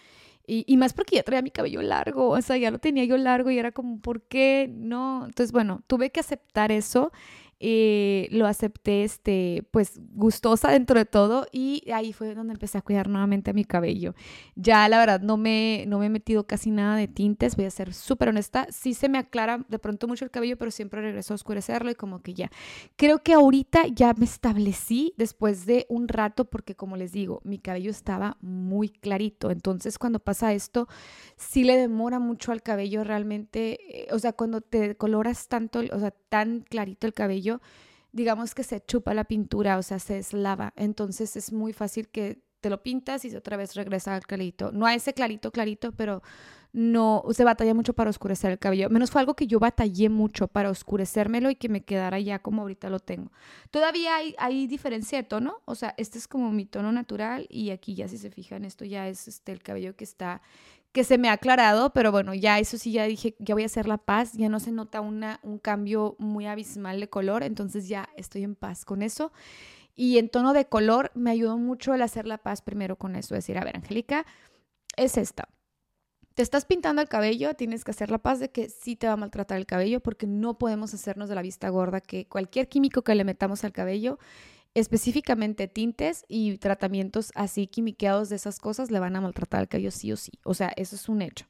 y, 0.50 0.77
más 0.77 0.94
porque 0.94 1.18
ya 1.18 1.24
traía 1.24 1.42
mi 1.42 1.51
cabello 1.51 1.81
largo, 1.81 2.30
o 2.30 2.42
sea, 2.42 2.56
ya 2.56 2.71
lo 2.71 2.80
tenía 2.80 3.04
yo 3.04 3.18
largo 3.18 3.51
y 3.51 3.59
era 3.59 3.74
como, 3.74 4.00
¿por 4.00 4.21
qué 4.21 4.71
no? 4.74 5.25
Entonces, 5.25 5.51
bueno, 5.51 5.81
tuve 5.88 6.09
que 6.09 6.21
aceptar 6.21 6.71
eso 6.71 7.12
eh, 7.59 8.27
lo 8.31 8.45
acepté, 8.45 9.04
este, 9.04 9.68
pues 9.71 10.00
gustosa 10.12 10.71
dentro 10.71 11.00
de 11.00 11.06
todo 11.06 11.48
y 11.51 11.83
ahí 11.92 12.13
fue 12.13 12.36
donde 12.36 12.54
empecé 12.54 12.77
a 12.77 12.81
cuidar 12.81 13.09
nuevamente 13.09 13.54
mi 13.54 13.65
cabello. 13.65 14.13
Ya 14.56 14.88
la 14.89 15.00
verdad 15.00 15.21
no 15.21 15.38
me, 15.38 15.86
no 15.88 16.00
me 16.00 16.07
he 16.07 16.09
metido 16.09 16.45
casi 16.45 16.71
nada 16.71 16.95
de 16.95 17.07
tintes, 17.07 17.56
voy 17.56 17.65
a 17.65 17.71
ser 17.71 17.94
súper 17.94 18.30
honesta, 18.30 18.68
sí 18.69 18.94
se 18.94 19.09
me 19.09 19.18
aclara 19.18 19.65
de 19.69 19.80
pronto 19.80 20.07
mucho 20.07 20.25
el 20.25 20.31
cabello, 20.31 20.57
pero 20.57 20.71
siempre 20.71 21.01
regreso 21.01 21.33
a 21.33 21.36
oscurecerlo 21.36 21.89
y 21.89 21.95
como 21.95 22.21
que 22.21 22.33
ya. 22.33 22.51
Creo 22.95 23.24
que 23.24 23.33
ahorita 23.33 23.88
ya 23.88 24.13
me 24.13 24.25
establecí 24.25 25.13
después 25.18 25.65
de 25.65 25.86
un 25.89 26.07
rato 26.07 26.45
porque 26.45 26.75
como 26.75 26.98
les 26.98 27.12
digo, 27.12 27.42
mi 27.44 27.60
cabello 27.60 27.92
estaba 27.92 28.38
muy 28.42 28.89
clarito, 28.89 29.51
entonces 29.51 29.98
cuando 29.98 30.19
pasa 30.19 30.53
esto, 30.53 30.88
sí 31.38 31.63
le 31.63 31.77
demora 31.77 32.19
mucho 32.19 32.51
al 32.51 32.62
cabello 32.62 33.03
realmente, 33.03 34.03
eh, 34.03 34.07
o 34.12 34.19
sea, 34.19 34.33
cuando 34.33 34.62
te 34.62 34.95
coloras 34.95 35.48
tanto, 35.48 35.81
o 35.92 36.00
sea, 36.00 36.12
tan 36.12 36.62
clarito 36.62 37.07
el 37.07 37.13
cabello, 37.13 37.46
digamos 38.11 38.55
que 38.55 38.63
se 38.63 38.83
chupa 38.83 39.13
la 39.13 39.25
pintura, 39.25 39.77
o 39.77 39.83
sea, 39.83 39.99
se 39.99 40.15
deslava. 40.15 40.73
Entonces 40.75 41.35
es 41.35 41.51
muy 41.51 41.73
fácil 41.73 42.09
que 42.09 42.41
te 42.61 42.69
lo 42.69 42.81
pintas 42.81 43.23
y 43.25 43.35
otra 43.35 43.57
vez 43.57 43.75
regresa 43.75 44.15
al 44.15 44.25
clarito. 44.25 44.71
No 44.71 44.85
a 44.85 44.95
ese 44.95 45.13
clarito, 45.13 45.51
clarito, 45.51 45.91
pero 45.91 46.21
no 46.73 47.23
se 47.31 47.44
batalla 47.44 47.73
mucho 47.73 47.94
para 47.94 48.09
oscurecer 48.09 48.51
el 48.51 48.59
cabello. 48.59 48.89
Menos 48.89 49.11
fue 49.11 49.21
algo 49.21 49.35
que 49.35 49.47
yo 49.47 49.59
batallé 49.59 50.09
mucho 50.09 50.47
para 50.47 50.69
oscurecérmelo 50.69 51.49
y 51.49 51.55
que 51.55 51.69
me 51.69 51.83
quedara 51.83 52.19
ya 52.19 52.39
como 52.39 52.61
ahorita 52.61 52.89
lo 52.89 52.99
tengo. 52.99 53.31
Todavía 53.71 54.15
hay, 54.15 54.35
hay 54.38 54.67
diferencia 54.67 55.17
de 55.17 55.23
tono, 55.23 55.61
o 55.65 55.75
sea, 55.75 55.93
este 55.97 56.17
es 56.17 56.27
como 56.27 56.51
mi 56.51 56.65
tono 56.65 56.91
natural 56.91 57.47
y 57.50 57.71
aquí 57.71 57.95
ya 57.95 58.07
si 58.07 58.17
se 58.17 58.29
fijan, 58.29 58.65
esto 58.65 58.85
ya 58.85 59.07
es 59.07 59.27
este, 59.27 59.51
el 59.51 59.63
cabello 59.63 59.95
que 59.95 60.03
está 60.03 60.41
que 60.92 61.04
se 61.04 61.18
me 61.18 61.30
ha 61.30 61.34
aclarado, 61.34 61.92
pero 61.94 62.12
bueno, 62.12 62.34
ya 62.34 62.60
eso 62.60 62.78
sí, 62.78 62.92
ya 62.92 63.04
dije, 63.06 63.36
ya 63.39 63.54
voy 63.54 63.63
a 63.63 63.68
hacer 63.68 63.88
la 63.88 63.98
paz, 63.98 64.34
ya 64.34 64.50
no 64.50 64.60
se 64.60 64.72
nota 64.72 65.01
una, 65.01 65.39
un 65.44 65.60
cambio 65.60 66.16
muy 66.18 66.48
abismal 66.48 67.00
de 67.00 67.10
color, 67.10 67.44
entonces 67.44 67.88
ya 67.88 68.10
estoy 68.16 68.44
en 68.44 68.56
paz 68.56 68.86
con 68.86 69.01
eso. 69.01 69.31
Y 69.95 70.18
en 70.19 70.30
tono 70.30 70.54
de 70.54 70.66
color 70.66 71.12
me 71.16 71.31
ayudó 71.31 71.57
mucho 71.57 71.94
el 71.94 72.01
hacer 72.01 72.28
la 72.28 72.38
paz 72.38 72.62
primero 72.62 72.98
con 72.98 73.16
eso, 73.16 73.36
decir, 73.36 73.57
a 73.57 73.63
ver, 73.63 73.75
Angélica, 73.78 74.25
es 74.95 75.18
esta. 75.18 75.50
Te 76.36 76.44
estás 76.44 76.66
pintando 76.66 77.01
el 77.01 77.10
cabello, 77.10 77.56
tienes 77.56 77.84
que 77.84 77.92
hacer 77.92 78.12
la 78.12 78.19
paz 78.19 78.39
de 78.39 78.51
que 78.51 78.69
sí 78.69 78.95
te 78.95 79.07
va 79.07 79.13
a 79.13 79.18
maltratar 79.18 79.57
el 79.57 79.66
cabello 79.66 80.01
porque 80.01 80.27
no 80.27 80.60
podemos 80.60 80.94
hacernos 80.94 81.29
de 81.29 81.36
la 81.36 81.41
vista 81.41 81.70
gorda 81.70 82.00
que 82.00 82.27
cualquier 82.27 82.70
químico 82.70 83.01
que 83.01 83.15
le 83.15 83.24
metamos 83.24 83.63
al 83.63 83.72
cabello 83.72 84.20
específicamente 84.79 85.67
tintes 85.67 86.24
y 86.27 86.57
tratamientos 86.60 87.31
así 87.34 87.65
quimiqueados 87.65 88.29
de 88.29 88.36
esas 88.36 88.60
cosas 88.60 88.91
le 88.91 89.00
van 89.00 89.15
a 89.15 89.22
maltratar 89.22 89.62
al 89.62 89.67
cabello 89.67 89.89
sí 89.89 90.12
o 90.12 90.17
sí. 90.17 90.34
O 90.43 90.53
sea, 90.53 90.72
eso 90.75 90.96
es 90.96 91.10
un 91.10 91.24
hecho. 91.24 91.48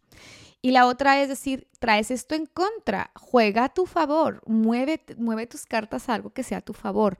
Y 0.62 0.72
la 0.72 0.88
otra 0.88 1.22
es 1.22 1.28
decir, 1.28 1.68
traes 1.80 2.10
esto 2.10 2.36
en 2.36 2.46
contra, 2.46 3.12
juega 3.16 3.66
a 3.66 3.74
tu 3.74 3.86
favor, 3.86 4.42
mueve, 4.46 5.04
mueve 5.18 5.46
tus 5.46 5.66
cartas 5.66 6.08
a 6.08 6.14
algo 6.14 6.30
que 6.30 6.44
sea 6.44 6.60
a 6.60 6.62
tu 6.62 6.72
favor. 6.72 7.18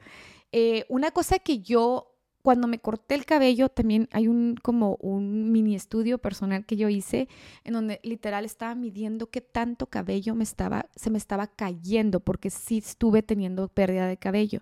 Eh, 0.54 0.86
una 0.88 1.12
cosa 1.12 1.40
que 1.40 1.60
yo 1.60 2.17
cuando 2.48 2.70
me 2.70 2.80
corté 2.80 3.16
el 3.16 3.26
cabello 3.26 3.68
también 3.68 4.08
hay 4.14 4.30
un 4.30 4.56
como 4.64 4.96
un 5.02 5.52
mini 5.52 5.76
estudio 5.76 6.18
personal 6.18 6.66
que 6.66 6.78
yo 6.78 6.88
hice 6.88 7.28
en 7.66 7.74
donde 7.74 8.00
literal 8.04 8.46
estaba 8.46 8.74
midiendo 8.74 9.30
qué 9.30 9.42
tanto 9.42 9.88
cabello 9.88 10.34
me 10.34 10.46
estaba 10.46 10.86
se 10.96 11.10
me 11.10 11.18
estaba 11.18 11.48
cayendo 11.48 12.22
porque 12.22 12.50
sí 12.50 12.78
estuve 12.78 13.22
teniendo 13.22 13.68
pérdida 13.68 14.08
de 14.08 14.16
cabello. 14.16 14.62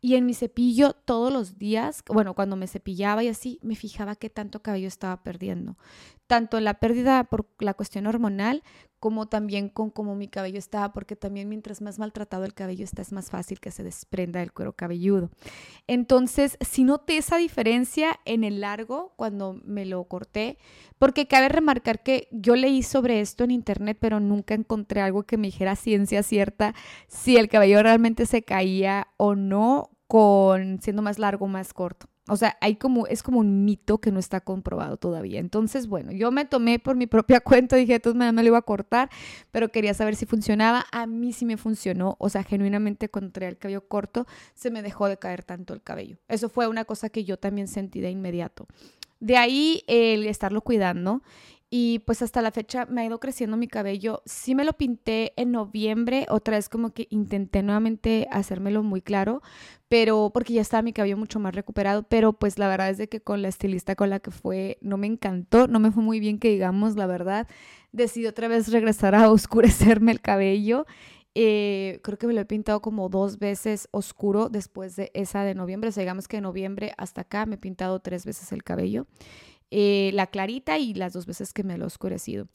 Y 0.00 0.14
en 0.14 0.26
mi 0.26 0.34
cepillo 0.34 0.92
todos 0.92 1.32
los 1.32 1.58
días 1.58 2.04
bueno 2.06 2.34
cuando 2.34 2.54
me 2.54 2.68
cepillaba 2.68 3.24
y 3.24 3.26
así 3.26 3.58
me 3.62 3.74
fijaba 3.74 4.14
qué 4.14 4.30
tanto 4.30 4.62
cabello 4.62 4.86
estaba 4.86 5.24
perdiendo. 5.24 5.76
Tanto 6.28 6.60
la 6.60 6.74
pérdida 6.74 7.24
por 7.24 7.48
la 7.58 7.74
cuestión 7.74 8.06
hormonal 8.06 8.62
como 9.04 9.26
también 9.26 9.68
con 9.68 9.90
cómo 9.90 10.14
mi 10.14 10.28
cabello 10.28 10.58
estaba, 10.58 10.94
porque 10.94 11.14
también 11.14 11.46
mientras 11.46 11.82
más 11.82 11.98
maltratado 11.98 12.46
el 12.46 12.54
cabello 12.54 12.84
está, 12.84 13.02
es 13.02 13.12
más 13.12 13.28
fácil 13.28 13.60
que 13.60 13.70
se 13.70 13.82
desprenda 13.82 14.40
el 14.40 14.50
cuero 14.50 14.72
cabelludo. 14.72 15.28
Entonces, 15.86 16.56
si 16.62 16.84
noté 16.84 17.18
esa 17.18 17.36
diferencia 17.36 18.18
en 18.24 18.44
el 18.44 18.62
largo 18.62 19.12
cuando 19.16 19.60
me 19.62 19.84
lo 19.84 20.02
corté, 20.04 20.56
porque 20.96 21.26
cabe 21.26 21.50
remarcar 21.50 22.02
que 22.02 22.28
yo 22.30 22.56
leí 22.56 22.82
sobre 22.82 23.20
esto 23.20 23.44
en 23.44 23.50
internet, 23.50 23.98
pero 24.00 24.20
nunca 24.20 24.54
encontré 24.54 25.02
algo 25.02 25.24
que 25.24 25.36
me 25.36 25.48
dijera 25.48 25.76
ciencia 25.76 26.22
cierta 26.22 26.74
si 27.06 27.36
el 27.36 27.50
cabello 27.50 27.82
realmente 27.82 28.24
se 28.24 28.40
caía 28.42 29.08
o 29.18 29.34
no 29.34 29.90
con 30.06 30.80
siendo 30.80 31.02
más 31.02 31.18
largo 31.18 31.44
o 31.44 31.48
más 31.48 31.74
corto. 31.74 32.06
O 32.26 32.36
sea, 32.36 32.56
hay 32.62 32.76
como, 32.76 33.06
es 33.06 33.22
como 33.22 33.40
un 33.40 33.66
mito 33.66 33.98
que 33.98 34.10
no 34.10 34.18
está 34.18 34.40
comprobado 34.40 34.96
todavía. 34.96 35.40
Entonces, 35.40 35.86
bueno, 35.86 36.10
yo 36.10 36.30
me 36.30 36.46
tomé 36.46 36.78
por 36.78 36.96
mi 36.96 37.06
propia 37.06 37.40
cuenta, 37.40 37.76
dije, 37.76 37.96
entonces 37.96 38.32
me 38.32 38.42
lo 38.42 38.48
iba 38.48 38.58
a 38.58 38.62
cortar, 38.62 39.10
pero 39.50 39.70
quería 39.70 39.92
saber 39.92 40.16
si 40.16 40.24
funcionaba. 40.24 40.86
A 40.90 41.06
mí 41.06 41.32
sí 41.32 41.44
me 41.44 41.56
funcionó. 41.56 42.16
O 42.18 42.30
sea, 42.30 42.42
genuinamente 42.42 43.10
cuando 43.10 43.32
traía 43.32 43.50
el 43.50 43.58
cabello 43.58 43.86
corto, 43.86 44.26
se 44.54 44.70
me 44.70 44.82
dejó 44.82 45.08
de 45.08 45.18
caer 45.18 45.42
tanto 45.42 45.74
el 45.74 45.82
cabello. 45.82 46.16
Eso 46.28 46.48
fue 46.48 46.66
una 46.66 46.84
cosa 46.84 47.10
que 47.10 47.24
yo 47.24 47.36
también 47.36 47.68
sentí 47.68 48.00
de 48.00 48.10
inmediato. 48.10 48.66
De 49.20 49.36
ahí 49.36 49.84
el 49.86 50.26
estarlo 50.26 50.60
cuidando. 50.62 51.22
Y 51.70 52.00
pues 52.00 52.22
hasta 52.22 52.40
la 52.40 52.52
fecha 52.52 52.86
me 52.86 53.00
ha 53.00 53.06
ido 53.06 53.18
creciendo 53.18 53.56
mi 53.56 53.66
cabello. 53.66 54.22
Sí 54.26 54.54
me 54.54 54.64
lo 54.64 54.74
pinté 54.74 55.32
en 55.36 55.50
noviembre, 55.50 56.26
otra 56.30 56.56
vez 56.56 56.68
como 56.68 56.92
que 56.92 57.08
intenté 57.10 57.62
nuevamente 57.62 58.28
hacérmelo 58.30 58.82
muy 58.82 59.02
claro, 59.02 59.42
pero 59.88 60.30
porque 60.32 60.52
ya 60.52 60.60
estaba 60.60 60.82
mi 60.82 60.92
cabello 60.92 61.16
mucho 61.16 61.40
más 61.40 61.54
recuperado, 61.54 62.04
pero 62.04 62.32
pues 62.32 62.58
la 62.58 62.68
verdad 62.68 62.90
es 62.90 62.98
de 62.98 63.08
que 63.08 63.20
con 63.20 63.42
la 63.42 63.48
estilista 63.48 63.96
con 63.96 64.10
la 64.10 64.20
que 64.20 64.30
fue 64.30 64.78
no 64.82 64.98
me 64.98 65.06
encantó, 65.06 65.66
no 65.66 65.80
me 65.80 65.90
fue 65.90 66.02
muy 66.02 66.20
bien 66.20 66.38
que 66.38 66.50
digamos 66.50 66.96
la 66.96 67.06
verdad. 67.06 67.48
Decidí 67.92 68.26
otra 68.26 68.48
vez 68.48 68.70
regresar 68.70 69.14
a 69.14 69.30
oscurecerme 69.32 70.12
el 70.12 70.20
cabello. 70.20 70.86
Eh, 71.36 71.98
creo 72.04 72.16
que 72.16 72.28
me 72.28 72.32
lo 72.32 72.40
he 72.40 72.44
pintado 72.44 72.80
como 72.80 73.08
dos 73.08 73.40
veces 73.40 73.88
oscuro 73.90 74.48
después 74.48 74.94
de 74.94 75.10
esa 75.14 75.42
de 75.42 75.54
noviembre. 75.54 75.88
O 75.88 75.92
sea, 75.92 76.02
digamos 76.02 76.28
que 76.28 76.36
de 76.36 76.42
noviembre 76.42 76.92
hasta 76.96 77.22
acá 77.22 77.46
me 77.46 77.56
he 77.56 77.58
pintado 77.58 77.98
tres 78.00 78.24
veces 78.24 78.52
el 78.52 78.62
cabello. 78.62 79.06
Eh, 79.70 80.10
la 80.14 80.26
clarita 80.26 80.78
y 80.78 80.94
las 80.94 81.12
dos 81.12 81.26
veces 81.26 81.52
que 81.52 81.64
me 81.64 81.76
lo 81.76 81.84
he 81.84 81.86
oscurecido. 81.86 82.48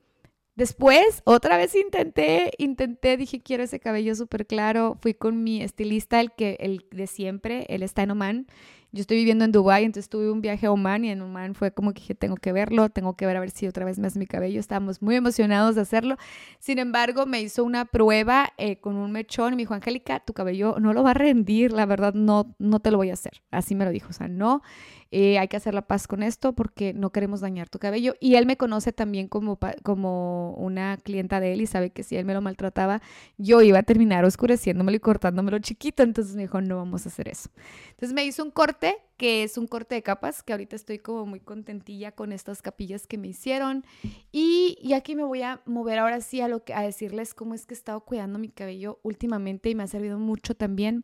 Después, 0.55 1.21
otra 1.23 1.55
vez 1.55 1.73
intenté, 1.73 2.51
intenté, 2.57 3.15
dije, 3.15 3.41
quiero 3.41 3.63
ese 3.63 3.79
cabello 3.79 4.13
súper 4.13 4.45
claro. 4.45 4.97
Fui 5.01 5.13
con 5.13 5.41
mi 5.41 5.61
estilista, 5.61 6.19
el, 6.19 6.33
que, 6.33 6.57
el 6.59 6.85
de 6.91 7.07
siempre, 7.07 7.65
él 7.69 7.81
está 7.81 8.03
en 8.03 8.11
Oman. 8.11 8.47
Yo 8.91 9.01
estoy 9.01 9.17
viviendo 9.17 9.45
en 9.45 9.51
Dubai, 9.51 9.83
entonces 9.83 10.09
tuve 10.09 10.31
un 10.31 10.41
viaje 10.41 10.65
a 10.65 10.71
Oman 10.71 11.05
y 11.05 11.11
en 11.11 11.21
Oman 11.21 11.53
fue 11.53 11.71
como 11.71 11.93
que 11.93 12.01
dije, 12.01 12.15
tengo 12.15 12.35
que 12.37 12.51
verlo, 12.51 12.89
tengo 12.89 13.15
que 13.15 13.27
ver 13.27 13.37
a 13.37 13.39
ver 13.39 13.51
si 13.51 13.67
otra 13.67 13.85
vez 13.85 13.99
me 13.99 14.07
hace 14.07 14.17
mi 14.17 14.25
cabello. 14.25 14.59
Estábamos 14.59 15.01
muy 15.03 15.15
emocionados 15.15 15.75
de 15.75 15.81
hacerlo. 15.81 16.17
Sin 16.57 16.79
embargo, 16.79 17.27
me 17.27 17.39
hizo 17.39 17.63
una 17.63 17.85
prueba 17.85 18.49
eh, 18.57 18.77
con 18.77 18.95
un 18.95 19.11
mechón 19.11 19.53
y 19.53 19.57
me 19.57 19.61
dijo, 19.61 19.75
Angélica, 19.75 20.21
tu 20.21 20.33
cabello 20.33 20.77
no 20.79 20.93
lo 20.93 21.03
va 21.03 21.11
a 21.11 21.13
rendir, 21.13 21.71
la 21.71 21.85
verdad 21.85 22.15
no, 22.15 22.55
no 22.57 22.79
te 22.79 22.89
lo 22.89 22.97
voy 22.97 23.11
a 23.11 23.13
hacer. 23.13 23.43
Así 23.51 23.75
me 23.75 23.85
lo 23.85 23.91
dijo, 23.91 24.09
o 24.09 24.13
sea, 24.13 24.27
no. 24.27 24.63
Eh, 25.11 25.39
hay 25.39 25.47
que 25.47 25.57
hacer 25.57 25.73
la 25.73 25.81
paz 25.81 26.07
con 26.07 26.21
esto 26.21 26.53
porque 26.53 26.93
no 26.93 27.11
queremos 27.11 27.41
dañar 27.41 27.67
tu 27.69 27.79
cabello. 27.79 28.15
Y 28.19 28.35
él 28.35 28.45
me 28.45 28.57
conoce 28.57 28.91
también 28.93 29.27
como, 29.27 29.59
como 29.83 30.53
una 30.53 30.97
clienta 30.97 31.39
de 31.39 31.53
él 31.53 31.61
y 31.61 31.65
sabe 31.65 31.89
que 31.89 32.03
si 32.03 32.15
él 32.15 32.25
me 32.25 32.33
lo 32.33 32.41
maltrataba, 32.41 33.01
yo 33.37 33.61
iba 33.61 33.79
a 33.79 33.83
terminar 33.83 34.23
oscureciéndomelo 34.25 34.95
y 34.95 34.99
cortándomelo 34.99 35.59
chiquito. 35.59 36.03
Entonces 36.03 36.35
me 36.35 36.43
dijo, 36.43 36.61
no 36.61 36.77
vamos 36.77 37.05
a 37.05 37.09
hacer 37.09 37.27
eso. 37.27 37.49
Entonces 37.91 38.13
me 38.13 38.23
hizo 38.23 38.43
un 38.43 38.51
corte 38.51 38.78
que 39.17 39.43
es 39.43 39.57
un 39.57 39.67
corte 39.67 39.95
de 39.95 40.03
capas, 40.03 40.43
que 40.43 40.53
ahorita 40.53 40.75
estoy 40.75 40.99
como 40.99 41.25
muy 41.25 41.39
contentilla 41.39 42.11
con 42.11 42.31
estas 42.31 42.61
capillas 42.61 43.07
que 43.07 43.17
me 43.17 43.27
hicieron. 43.27 43.85
Y, 44.31 44.77
y 44.81 44.93
aquí 44.93 45.15
me 45.15 45.23
voy 45.23 45.41
a 45.41 45.61
mover 45.65 45.99
ahora 45.99 46.21
sí 46.21 46.41
a, 46.41 46.47
lo 46.47 46.63
que, 46.63 46.73
a 46.73 46.81
decirles 46.81 47.33
cómo 47.33 47.53
es 47.53 47.65
que 47.65 47.73
he 47.73 47.77
estado 47.77 48.01
cuidando 48.01 48.39
mi 48.39 48.49
cabello 48.49 48.99
últimamente 49.03 49.69
y 49.69 49.75
me 49.75 49.83
ha 49.83 49.87
servido 49.87 50.19
mucho 50.19 50.55
también 50.55 51.03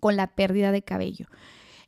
con 0.00 0.16
la 0.16 0.28
pérdida 0.28 0.72
de 0.72 0.82
cabello. 0.82 1.26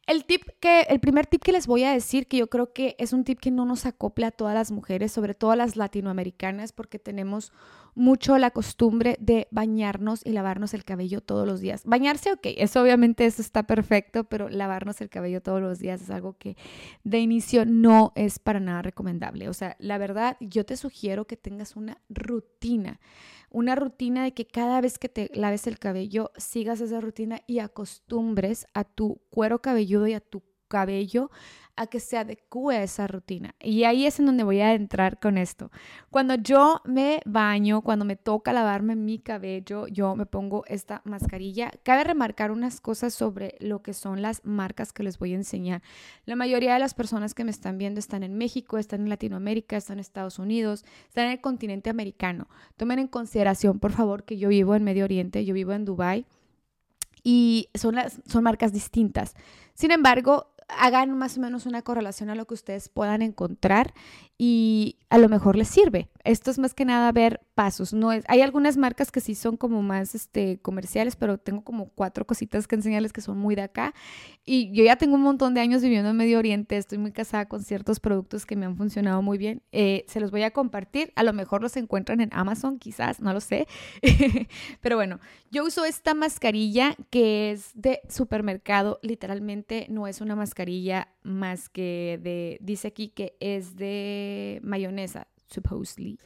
El 0.06 0.24
tip 0.24 0.42
que, 0.58 0.80
el 0.82 0.98
primer 0.98 1.26
tip 1.26 1.42
que 1.42 1.52
les 1.52 1.66
voy 1.66 1.84
a 1.84 1.92
decir, 1.92 2.26
que 2.26 2.36
yo 2.36 2.50
creo 2.50 2.72
que 2.72 2.96
es 2.98 3.12
un 3.12 3.22
tip 3.22 3.38
que 3.38 3.52
no 3.52 3.64
nos 3.64 3.86
acopla 3.86 4.28
a 4.28 4.30
todas 4.32 4.54
las 4.54 4.72
mujeres, 4.72 5.12
sobre 5.12 5.34
todo 5.34 5.52
a 5.52 5.56
las 5.56 5.76
latinoamericanas, 5.76 6.72
porque 6.72 6.98
tenemos 6.98 7.52
mucho 7.94 8.36
la 8.38 8.50
costumbre 8.50 9.16
de 9.20 9.46
bañarnos 9.50 10.22
y 10.24 10.32
lavarnos 10.32 10.74
el 10.74 10.84
cabello 10.84 11.20
todos 11.20 11.46
los 11.46 11.60
días. 11.60 11.82
Bañarse, 11.84 12.32
ok, 12.32 12.46
eso 12.56 12.82
obviamente 12.82 13.26
eso 13.26 13.42
está 13.42 13.62
perfecto, 13.64 14.24
pero 14.24 14.48
lavarnos 14.48 15.00
el 15.00 15.10
cabello 15.10 15.40
todos 15.40 15.60
los 15.60 15.78
días 15.78 16.02
es 16.02 16.10
algo 16.10 16.36
que 16.36 16.56
de 17.04 17.20
inicio 17.20 17.64
no 17.64 18.12
es 18.16 18.38
para 18.38 18.60
nada 18.60 18.82
recomendable. 18.82 19.48
O 19.48 19.54
sea, 19.54 19.76
la 19.78 19.98
verdad, 19.98 20.36
yo 20.40 20.64
te 20.64 20.76
sugiero 20.76 21.26
que 21.26 21.36
tengas 21.36 21.76
una 21.76 21.98
rutina 22.08 22.98
una 23.52 23.74
rutina 23.74 24.24
de 24.24 24.34
que 24.34 24.46
cada 24.46 24.80
vez 24.80 24.98
que 24.98 25.08
te 25.08 25.30
laves 25.34 25.66
el 25.66 25.78
cabello 25.78 26.32
sigas 26.36 26.80
esa 26.80 27.00
rutina 27.00 27.40
y 27.46 27.58
acostumbres 27.60 28.66
a 28.74 28.84
tu 28.84 29.20
cuero 29.30 29.60
cabelludo 29.60 30.06
y 30.06 30.14
a 30.14 30.20
tu 30.20 30.42
cabello 30.68 31.30
a 31.76 31.86
que 31.86 32.00
se 32.00 32.18
adecue 32.18 32.76
a 32.76 32.82
esa 32.82 33.06
rutina. 33.06 33.54
Y 33.60 33.84
ahí 33.84 34.06
es 34.06 34.18
en 34.20 34.26
donde 34.26 34.44
voy 34.44 34.60
a 34.60 34.74
entrar 34.74 35.18
con 35.18 35.38
esto. 35.38 35.70
Cuando 36.10 36.34
yo 36.34 36.80
me 36.84 37.20
baño, 37.24 37.82
cuando 37.82 38.04
me 38.04 38.16
toca 38.16 38.52
lavarme 38.52 38.94
mi 38.94 39.18
cabello, 39.18 39.86
yo 39.86 40.14
me 40.14 40.26
pongo 40.26 40.64
esta 40.66 41.00
mascarilla. 41.04 41.70
Cabe 41.82 42.04
remarcar 42.04 42.50
unas 42.50 42.80
cosas 42.80 43.14
sobre 43.14 43.56
lo 43.60 43.82
que 43.82 43.94
son 43.94 44.20
las 44.20 44.44
marcas 44.44 44.92
que 44.92 45.02
les 45.02 45.18
voy 45.18 45.32
a 45.32 45.36
enseñar. 45.36 45.82
La 46.26 46.36
mayoría 46.36 46.74
de 46.74 46.80
las 46.80 46.94
personas 46.94 47.34
que 47.34 47.44
me 47.44 47.50
están 47.50 47.78
viendo 47.78 48.00
están 48.00 48.22
en 48.22 48.36
México, 48.36 48.78
están 48.78 49.02
en 49.02 49.08
Latinoamérica, 49.08 49.76
están 49.76 49.96
en 49.96 50.00
Estados 50.00 50.38
Unidos, 50.38 50.84
están 51.06 51.26
en 51.26 51.32
el 51.32 51.40
continente 51.40 51.90
americano. 51.90 52.48
Tomen 52.76 52.98
en 52.98 53.08
consideración, 53.08 53.78
por 53.78 53.92
favor, 53.92 54.24
que 54.24 54.36
yo 54.36 54.48
vivo 54.48 54.74
en 54.74 54.84
Medio 54.84 55.04
Oriente, 55.04 55.44
yo 55.44 55.54
vivo 55.54 55.72
en 55.72 55.84
Dubai 55.84 56.26
y 57.22 57.68
son, 57.74 57.96
son 58.26 58.44
marcas 58.44 58.72
distintas. 58.72 59.34
Sin 59.74 59.90
embargo, 59.90 60.51
hagan 60.78 61.16
más 61.16 61.38
o 61.38 61.40
menos 61.40 61.66
una 61.66 61.82
correlación 61.82 62.30
a 62.30 62.34
lo 62.34 62.46
que 62.46 62.54
ustedes 62.54 62.88
puedan 62.88 63.22
encontrar 63.22 63.94
y 64.38 64.96
a 65.08 65.18
lo 65.18 65.28
mejor 65.28 65.56
les 65.56 65.68
sirve. 65.68 66.08
Esto 66.24 66.50
es 66.50 66.58
más 66.58 66.74
que 66.74 66.84
nada 66.84 67.12
ver 67.12 67.40
pasos. 67.54 67.92
No 67.92 68.12
es, 68.12 68.24
hay 68.28 68.40
algunas 68.40 68.76
marcas 68.76 69.12
que 69.12 69.20
sí 69.20 69.34
son 69.34 69.56
como 69.56 69.82
más 69.82 70.14
este, 70.14 70.58
comerciales, 70.60 71.16
pero 71.16 71.38
tengo 71.38 71.62
como 71.62 71.90
cuatro 71.90 72.26
cositas 72.26 72.66
que 72.66 72.74
enseñarles 72.74 73.12
que 73.12 73.20
son 73.20 73.38
muy 73.38 73.54
de 73.54 73.62
acá. 73.62 73.94
Y 74.44 74.72
yo 74.72 74.82
ya 74.82 74.96
tengo 74.96 75.14
un 75.14 75.22
montón 75.22 75.54
de 75.54 75.60
años 75.60 75.82
viviendo 75.82 76.10
en 76.10 76.16
Medio 76.16 76.38
Oriente, 76.38 76.76
estoy 76.76 76.98
muy 76.98 77.12
casada 77.12 77.46
con 77.46 77.62
ciertos 77.62 78.00
productos 78.00 78.46
que 78.46 78.56
me 78.56 78.66
han 78.66 78.76
funcionado 78.76 79.22
muy 79.22 79.38
bien. 79.38 79.62
Eh, 79.70 80.04
se 80.08 80.18
los 80.18 80.30
voy 80.30 80.42
a 80.42 80.50
compartir, 80.50 81.12
a 81.14 81.22
lo 81.22 81.32
mejor 81.32 81.62
los 81.62 81.76
encuentran 81.76 82.20
en 82.20 82.30
Amazon, 82.32 82.78
quizás, 82.78 83.20
no 83.20 83.32
lo 83.32 83.40
sé. 83.40 83.68
pero 84.80 84.96
bueno, 84.96 85.20
yo 85.50 85.64
uso 85.64 85.84
esta 85.84 86.14
mascarilla 86.14 86.96
que 87.10 87.52
es 87.52 87.70
de 87.74 88.00
supermercado, 88.08 88.98
literalmente 89.02 89.86
no 89.88 90.06
es 90.06 90.20
una 90.20 90.34
mascarilla 90.34 90.61
más 91.22 91.68
que 91.68 92.18
de, 92.22 92.58
dice 92.60 92.88
aquí 92.88 93.08
que 93.08 93.36
es 93.40 93.76
de 93.76 94.60
mayonesa, 94.62 95.28
supposedly. 95.46 96.18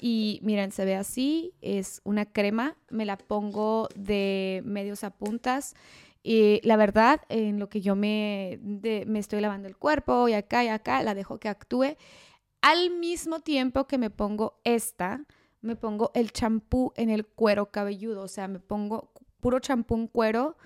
Y 0.00 0.40
miren, 0.42 0.72
se 0.72 0.84
ve 0.84 0.96
así, 0.96 1.54
es 1.60 2.00
una 2.04 2.26
crema, 2.26 2.76
me 2.90 3.04
la 3.04 3.16
pongo 3.16 3.88
de 3.94 4.62
medios 4.64 5.04
a 5.04 5.10
puntas. 5.10 5.74
Y 6.22 6.60
la 6.62 6.76
verdad, 6.76 7.20
en 7.28 7.58
lo 7.58 7.68
que 7.68 7.80
yo 7.80 7.96
me, 7.96 8.58
me 8.62 9.18
estoy 9.18 9.40
lavando 9.40 9.68
el 9.68 9.76
cuerpo 9.76 10.28
y 10.28 10.32
acá 10.32 10.64
y 10.64 10.68
acá, 10.68 11.02
la 11.02 11.14
dejo 11.14 11.38
que 11.38 11.48
actúe. 11.48 11.96
Al 12.60 12.90
mismo 12.90 13.40
tiempo 13.40 13.86
que 13.86 13.98
me 13.98 14.10
pongo 14.10 14.60
esta, 14.64 15.24
me 15.60 15.76
pongo 15.76 16.10
el 16.14 16.32
champú 16.32 16.92
en 16.96 17.10
el 17.10 17.26
cuero 17.26 17.70
cabelludo, 17.70 18.22
o 18.22 18.28
sea, 18.28 18.48
me 18.48 18.58
pongo 18.58 19.12
puro 19.40 19.58
champú 19.58 19.96
en 19.96 20.06
cuero 20.06 20.56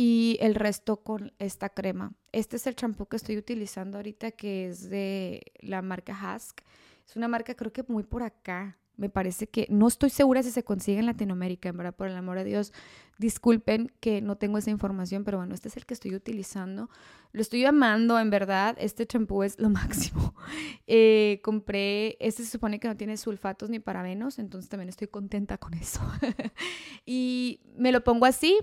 y 0.00 0.38
el 0.40 0.54
resto 0.54 0.98
con 0.98 1.32
esta 1.40 1.70
crema. 1.70 2.12
Este 2.30 2.54
es 2.54 2.68
el 2.68 2.76
champú 2.76 3.06
que 3.06 3.16
estoy 3.16 3.36
utilizando 3.36 3.98
ahorita 3.98 4.30
que 4.30 4.68
es 4.68 4.88
de 4.88 5.42
la 5.58 5.82
marca 5.82 6.12
Husk. 6.12 6.60
Es 7.04 7.16
una 7.16 7.26
marca 7.26 7.56
creo 7.56 7.72
que 7.72 7.82
muy 7.82 8.04
por 8.04 8.22
acá. 8.22 8.78
Me 8.96 9.08
parece 9.08 9.48
que 9.48 9.66
no 9.70 9.88
estoy 9.88 10.10
segura 10.10 10.44
si 10.44 10.52
se 10.52 10.62
consigue 10.62 11.00
en 11.00 11.06
Latinoamérica, 11.06 11.68
en 11.68 11.76
verdad, 11.76 11.96
por 11.96 12.06
el 12.06 12.16
amor 12.16 12.38
de 12.38 12.44
Dios. 12.44 12.72
Disculpen 13.18 13.92
que 13.98 14.20
no 14.20 14.36
tengo 14.36 14.58
esa 14.58 14.70
información, 14.70 15.24
pero 15.24 15.38
bueno, 15.38 15.52
este 15.52 15.66
es 15.66 15.76
el 15.76 15.84
que 15.84 15.94
estoy 15.94 16.14
utilizando. 16.14 16.90
Lo 17.32 17.40
estoy 17.40 17.64
amando, 17.64 18.20
en 18.20 18.30
verdad. 18.30 18.76
Este 18.78 19.04
champú 19.04 19.42
es 19.42 19.58
lo 19.58 19.68
máximo. 19.70 20.34
Eh, 20.86 21.40
compré, 21.42 22.16
este 22.20 22.44
se 22.44 22.50
supone 22.50 22.78
que 22.78 22.86
no 22.86 22.96
tiene 22.96 23.16
sulfatos 23.16 23.68
ni 23.68 23.80
parabenos, 23.80 24.38
entonces 24.38 24.68
también 24.68 24.88
estoy 24.88 25.08
contenta 25.08 25.58
con 25.58 25.74
eso. 25.74 26.00
y 27.04 27.60
me 27.76 27.90
lo 27.90 28.04
pongo 28.04 28.26
así, 28.26 28.56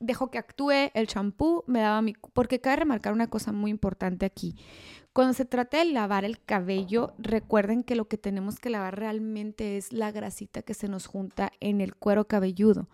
dejo 0.00 0.30
que 0.30 0.38
actúe 0.38 0.90
el 0.94 1.06
champú, 1.06 1.62
me 1.66 1.80
daba 1.80 2.02
mi... 2.02 2.14
Porque 2.32 2.60
cabe 2.60 2.76
remarcar 2.76 3.12
una 3.12 3.28
cosa 3.28 3.52
muy 3.52 3.70
importante 3.70 4.26
aquí. 4.26 4.56
Cuando 5.12 5.34
se 5.34 5.44
trata 5.44 5.78
de 5.78 5.86
lavar 5.86 6.24
el 6.24 6.42
cabello, 6.42 7.14
recuerden 7.18 7.82
que 7.82 7.96
lo 7.96 8.08
que 8.08 8.18
tenemos 8.18 8.58
que 8.58 8.70
lavar 8.70 8.98
realmente 8.98 9.76
es 9.76 9.92
la 9.92 10.10
grasita 10.12 10.62
que 10.62 10.74
se 10.74 10.88
nos 10.88 11.06
junta 11.06 11.52
en 11.60 11.80
el 11.80 11.94
cuero 11.94 12.26
cabelludo. 12.26 12.88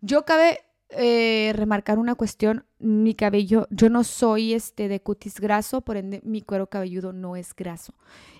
Yo 0.00 0.24
cabe 0.24 0.60
eh, 0.90 1.52
remarcar 1.56 1.98
una 1.98 2.14
cuestión, 2.14 2.64
mi 2.78 3.14
cabello, 3.14 3.66
yo 3.70 3.90
no 3.90 4.04
soy 4.04 4.54
este 4.54 4.86
de 4.86 5.00
cutis 5.00 5.40
graso, 5.40 5.80
por 5.80 5.96
ende 5.96 6.20
mi 6.24 6.42
cuero 6.42 6.68
cabelludo 6.68 7.12
no 7.12 7.34
es 7.34 7.54
graso. 7.56 7.94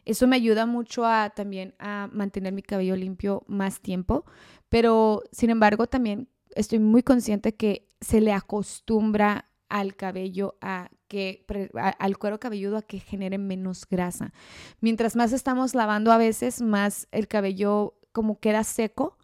Eso 0.05 0.29
me 0.29 0.37
ayuda 0.37 0.65
mucho 0.65 1.05
a 1.05 1.31
también 1.31 1.75
a 1.81 2.09
mantener 2.13 2.53
mi 2.53 2.63
cabello 2.63 2.95
limpio 2.95 3.43
más 3.49 3.81
tiempo, 3.81 4.25
pero 4.69 5.25
sin 5.33 5.51
embargo 5.51 5.89
también 5.89 6.29
estoy 6.57 6.79
muy 6.79 7.03
consciente 7.03 7.55
que 7.55 7.89
se 8.01 8.21
le 8.21 8.33
acostumbra 8.33 9.51
al 9.69 9.97
cabello 9.97 10.57
a 10.61 10.91
que 11.09 11.45
al 11.99 12.19
cuero 12.19 12.41
cabelludo 12.41 12.77
a 12.77 12.83
que 12.83 12.99
genere 12.99 13.39
menos 13.39 13.87
grasa. 13.89 14.33
Mientras 14.81 15.17
más 15.17 15.33
estamos 15.33 15.75
lavando 15.75 16.13
a 16.13 16.19
veces, 16.19 16.61
más 16.61 17.09
el 17.13 17.29
cabello 17.29 17.95
como 18.13 18.41
queda 18.41 18.65
seco, 18.65 19.17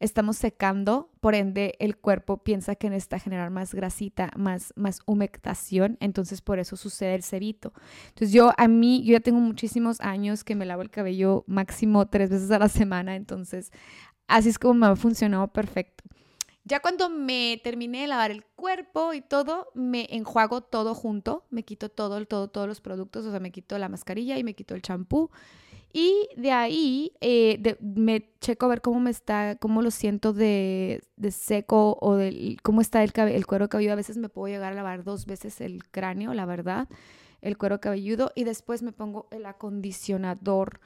estamos 0.00 0.36
secando, 0.36 1.10
por 1.20 1.34
ende 1.34 1.74
el 1.80 1.96
cuerpo 1.96 2.42
piensa 2.42 2.76
que 2.76 2.90
necesita 2.90 3.18
generar 3.18 3.50
más 3.50 3.74
grasita, 3.74 4.30
más, 4.36 4.72
humectación, 5.06 5.96
entonces 6.00 6.40
por 6.40 6.58
eso 6.58 6.76
sucede 6.76 7.14
el 7.14 7.22
cerito. 7.22 7.72
Entonces 8.08 8.32
yo 8.32 8.52
a 8.56 8.68
mí, 8.68 9.02
yo 9.04 9.12
ya 9.12 9.20
tengo 9.20 9.40
muchísimos 9.40 10.00
años 10.00 10.44
que 10.44 10.54
me 10.54 10.66
lavo 10.66 10.82
el 10.82 10.90
cabello 10.90 11.44
máximo 11.46 12.06
tres 12.08 12.30
veces 12.30 12.50
a 12.50 12.58
la 12.58 12.68
semana, 12.68 13.16
entonces 13.16 13.72
así 14.28 14.48
es 14.48 14.58
como 14.58 14.74
me 14.74 14.86
ha 14.86 14.96
funcionado 14.96 15.48
perfecto. 15.48 16.04
Ya 16.68 16.80
cuando 16.80 17.08
me 17.08 17.58
terminé 17.64 18.02
de 18.02 18.08
lavar 18.08 18.30
el 18.30 18.44
cuerpo 18.44 19.14
y 19.14 19.22
todo, 19.22 19.68
me 19.72 20.06
enjuago 20.10 20.60
todo 20.60 20.94
junto, 20.94 21.46
me 21.48 21.62
quito 21.62 21.88
todo, 21.88 22.22
todo, 22.26 22.48
todos 22.48 22.68
los 22.68 22.82
productos, 22.82 23.24
o 23.24 23.30
sea, 23.30 23.40
me 23.40 23.50
quito 23.50 23.78
la 23.78 23.88
mascarilla 23.88 24.36
y 24.36 24.44
me 24.44 24.52
quito 24.52 24.74
el 24.74 24.82
champú. 24.82 25.30
Y 25.94 26.28
de 26.36 26.52
ahí 26.52 27.12
eh, 27.22 27.78
me 27.80 28.30
checo 28.40 28.66
a 28.66 28.68
ver 28.68 28.82
cómo 28.82 29.00
me 29.00 29.08
está, 29.08 29.56
cómo 29.56 29.80
lo 29.80 29.90
siento 29.90 30.34
de, 30.34 31.02
seco 31.30 31.96
o 32.02 32.16
de 32.16 32.58
cómo 32.62 32.82
está 32.82 33.02
el, 33.02 33.12
el 33.16 33.46
cuero 33.46 33.70
cabelludo. 33.70 33.94
A 33.94 33.96
veces 33.96 34.18
me 34.18 34.28
puedo 34.28 34.52
llegar 34.52 34.72
a 34.74 34.76
lavar 34.76 35.04
dos 35.04 35.24
veces 35.24 35.62
el 35.62 35.84
cráneo, 35.88 36.34
la 36.34 36.44
verdad, 36.44 36.86
el 37.40 37.56
cuero 37.56 37.80
cabelludo. 37.80 38.30
Y 38.34 38.44
después 38.44 38.82
me 38.82 38.92
pongo 38.92 39.26
el 39.30 39.46
acondicionador 39.46 40.80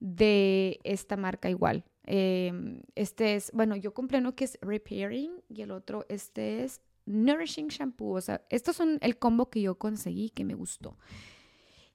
de 0.00 0.80
esta 0.82 1.16
marca 1.16 1.48
igual. 1.48 1.84
Em, 2.10 2.80
este 2.94 3.34
es, 3.34 3.52
bueno, 3.52 3.76
yo 3.76 3.92
compré 3.92 4.16
uno 4.16 4.34
que 4.34 4.44
es 4.44 4.58
Repairing 4.62 5.42
y 5.50 5.60
el 5.60 5.70
otro, 5.70 6.06
este 6.08 6.64
es 6.64 6.80
Nourishing 7.04 7.68
Shampoo. 7.68 8.16
O 8.16 8.20
sea, 8.22 8.40
estos 8.48 8.76
son 8.76 8.96
el 9.02 9.18
combo 9.18 9.50
que 9.50 9.60
yo 9.60 9.74
conseguí 9.74 10.30
que 10.30 10.46
me 10.46 10.54
gustó. 10.54 10.96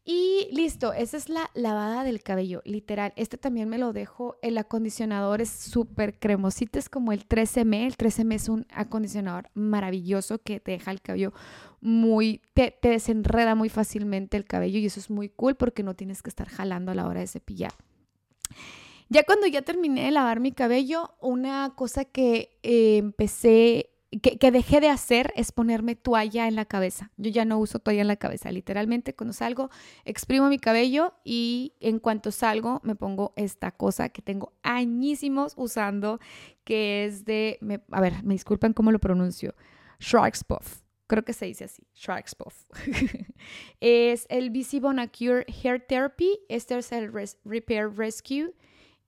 Y 0.05 0.49
listo, 0.51 0.93
esa 0.93 1.17
es 1.17 1.29
la 1.29 1.49
lavada 1.55 2.03
del 2.03 2.21
cabello, 2.21 2.61
literal. 2.63 3.13
Este 3.15 3.39
también 3.39 3.69
me 3.69 3.79
lo 3.79 3.91
dejo. 3.91 4.37
El 4.43 4.55
acondicionador 4.59 5.41
es 5.41 5.49
súper 5.49 6.19
cremosito, 6.19 6.77
es 6.77 6.89
como 6.89 7.11
el 7.11 7.27
13M. 7.27 7.87
El 7.87 7.97
13M 7.97 8.35
es 8.35 8.49
un 8.49 8.67
acondicionador 8.69 9.49
maravilloso 9.55 10.43
que 10.43 10.59
te 10.59 10.73
deja 10.73 10.91
el 10.91 11.01
cabello 11.01 11.33
muy, 11.81 12.39
te, 12.53 12.69
te 12.69 12.89
desenreda 12.89 13.55
muy 13.55 13.69
fácilmente 13.69 14.37
el 14.37 14.45
cabello 14.45 14.77
y 14.77 14.85
eso 14.85 14.99
es 14.99 15.09
muy 15.09 15.29
cool 15.29 15.55
porque 15.55 15.81
no 15.81 15.95
tienes 15.95 16.21
que 16.21 16.29
estar 16.29 16.49
jalando 16.49 16.91
a 16.91 16.95
la 16.95 17.07
hora 17.07 17.21
de 17.21 17.27
cepillar. 17.27 17.73
Ya 19.13 19.23
cuando 19.23 19.45
ya 19.45 19.61
terminé 19.61 20.05
de 20.05 20.11
lavar 20.11 20.39
mi 20.39 20.51
cabello, 20.51 21.13
una 21.21 21.73
cosa 21.75 22.03
que 22.03 22.57
eh, 22.63 22.97
empecé 22.97 23.91
que, 24.23 24.51
dejé 24.51 24.81
de 24.81 24.89
hacer 24.89 25.31
es 25.35 25.51
ponerme 25.51 25.95
toalla 25.95 26.47
en 26.47 26.55
la 26.55 26.65
cabeza. 26.65 27.11
Yo 27.17 27.29
ya 27.29 27.45
no 27.45 27.59
uso 27.59 27.77
toalla 27.77 28.01
en 28.01 28.07
la 28.07 28.15
cabeza. 28.15 28.51
Literalmente 28.51 29.13
cuando 29.13 29.33
salgo, 29.33 29.69
exprimo 30.03 30.49
mi 30.49 30.57
cabello 30.57 31.13
y 31.23 31.73
en 31.79 31.99
cuanto 31.99 32.31
salgo 32.31 32.81
me 32.83 32.95
pongo 32.95 33.33
esta 33.35 33.69
cosa 33.69 34.09
que 34.09 34.23
tengo 34.23 34.51
añísimos 34.63 35.53
usando, 35.57 36.19
que 36.63 37.05
es 37.05 37.23
de, 37.23 37.59
a 37.91 38.01
ver, 38.01 38.23
me 38.23 38.33
disculpan 38.33 38.73
cómo 38.73 38.91
lo 38.91 38.97
pronuncio, 38.97 39.53
Shark's 39.99 40.43
Puff. 40.43 40.81
Creo 41.05 41.23
que 41.23 41.33
se 41.33 41.45
dice 41.45 41.65
así, 41.65 41.83
Shark's 41.93 42.33
Puff. 42.33 42.63
es 43.79 44.25
el 44.29 44.49
BC 44.49 44.79
Bonacure 44.79 45.45
Hair 45.63 45.85
Therapy. 45.87 46.39
Este 46.49 46.75
es 46.75 46.91
el 46.91 47.11
Repair 47.45 47.95
Rescue. 47.95 48.55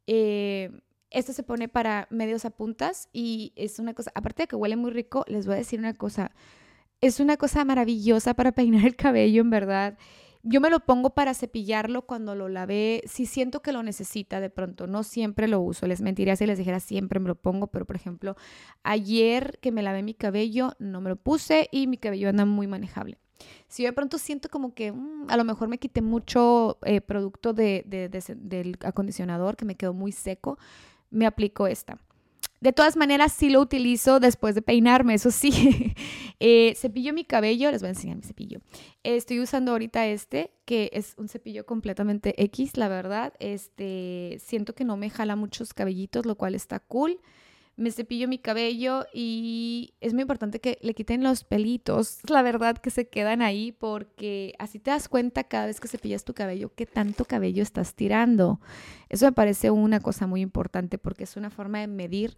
Eh, 0.07 0.71
esto 1.11 1.33
se 1.33 1.43
pone 1.43 1.69
para 1.69 2.07
medios 2.09 2.45
a 2.45 2.49
puntas 2.49 3.09
y 3.13 3.53
es 3.55 3.79
una 3.79 3.93
cosa, 3.93 4.11
aparte 4.15 4.43
de 4.43 4.47
que 4.47 4.55
huele 4.55 4.75
muy 4.75 4.91
rico, 4.91 5.23
les 5.27 5.45
voy 5.45 5.55
a 5.55 5.59
decir 5.59 5.79
una 5.79 5.93
cosa, 5.93 6.31
es 7.01 7.19
una 7.19 7.37
cosa 7.37 7.63
maravillosa 7.63 8.33
para 8.33 8.51
peinar 8.51 8.85
el 8.85 8.95
cabello, 8.95 9.41
en 9.41 9.49
verdad. 9.49 9.97
Yo 10.43 10.61
me 10.61 10.69
lo 10.69 10.81
pongo 10.81 11.11
para 11.11 11.33
cepillarlo 11.33 12.03
cuando 12.03 12.35
lo 12.35 12.49
lavé, 12.49 13.01
si 13.07 13.25
siento 13.25 13.61
que 13.61 13.71
lo 13.71 13.81
necesita 13.81 14.39
de 14.39 14.51
pronto, 14.51 14.85
no 14.85 15.03
siempre 15.03 15.47
lo 15.47 15.59
uso, 15.59 15.87
les 15.87 16.01
mentiría 16.01 16.35
si 16.35 16.45
les 16.45 16.59
dijera 16.59 16.79
siempre 16.79 17.19
me 17.19 17.29
lo 17.29 17.35
pongo, 17.35 17.67
pero 17.67 17.85
por 17.85 17.95
ejemplo, 17.95 18.35
ayer 18.83 19.57
que 19.61 19.71
me 19.71 19.81
lavé 19.81 20.03
mi 20.03 20.13
cabello 20.13 20.73
no 20.77 21.01
me 21.01 21.09
lo 21.09 21.15
puse 21.15 21.67
y 21.71 21.87
mi 21.87 21.97
cabello 21.97 22.29
anda 22.29 22.45
muy 22.45 22.67
manejable. 22.67 23.17
Si 23.67 23.83
yo 23.83 23.89
de 23.89 23.93
pronto 23.93 24.17
siento 24.17 24.49
como 24.49 24.73
que 24.73 24.91
mm, 24.91 25.27
a 25.29 25.37
lo 25.37 25.43
mejor 25.43 25.67
me 25.67 25.77
quité 25.77 26.01
mucho 26.01 26.77
eh, 26.83 27.01
producto 27.01 27.53
de, 27.53 27.83
del 28.37 28.77
acondicionador 28.81 29.55
que 29.55 29.65
me 29.65 29.75
quedó 29.75 29.93
muy 29.93 30.11
seco, 30.11 30.57
me 31.09 31.25
aplico 31.25 31.67
esta. 31.67 31.99
De 32.61 32.73
todas 32.73 32.95
maneras, 32.95 33.33
sí 33.33 33.49
lo 33.49 33.59
utilizo 33.61 34.19
después 34.19 34.55
de 34.55 34.61
peinarme, 34.61 35.13
eso 35.13 35.29
sí. 35.29 35.93
eh, 36.39 36.73
cepillo 36.75 37.13
mi 37.13 37.25
cabello, 37.25 37.69
les 37.69 37.81
voy 37.81 37.87
a 37.87 37.91
enseñar 37.91 38.17
mi 38.17 38.23
cepillo. 38.23 38.59
estoy 39.03 39.39
usando 39.39 39.71
ahorita 39.71 40.07
este, 40.07 40.51
que 40.65 40.89
es 40.93 41.13
un 41.17 41.27
cepillo 41.27 41.65
completamente 41.65 42.41
X, 42.43 42.77
la 42.77 42.87
verdad. 42.87 43.33
Este, 43.39 44.37
siento 44.43 44.73
que 44.73 44.85
no 44.85 44.97
me 44.97 45.09
jala 45.09 45.35
muchos 45.35 45.73
cabellitos, 45.73 46.25
lo 46.25 46.35
cual 46.35 46.55
está 46.55 46.79
cool 46.79 47.19
me 47.77 47.91
cepillo 47.91 48.27
mi 48.27 48.39
cabello 48.39 49.05
y 49.13 49.93
es 49.99 50.13
muy 50.13 50.21
importante 50.21 50.59
que 50.61 50.77
le 50.81 50.93
quiten 50.93 51.23
los 51.23 51.43
pelitos, 51.43 52.19
la 52.29 52.41
verdad 52.41 52.77
que 52.77 52.89
se 52.89 53.07
quedan 53.07 53.41
ahí 53.41 53.71
porque 53.71 54.53
así 54.59 54.79
te 54.79 54.91
das 54.91 55.09
cuenta 55.09 55.43
cada 55.43 55.65
vez 55.65 55.79
que 55.79 55.87
cepillas 55.87 56.23
tu 56.23 56.33
cabello 56.33 56.73
qué 56.73 56.85
tanto 56.85 57.25
cabello 57.25 57.63
estás 57.63 57.93
tirando. 57.93 58.59
Eso 59.09 59.25
me 59.25 59.33
parece 59.33 59.71
una 59.71 59.99
cosa 59.99 60.27
muy 60.27 60.41
importante 60.41 60.97
porque 60.97 61.25
es 61.25 61.35
una 61.35 61.49
forma 61.49 61.79
de 61.79 61.87
medir 61.87 62.37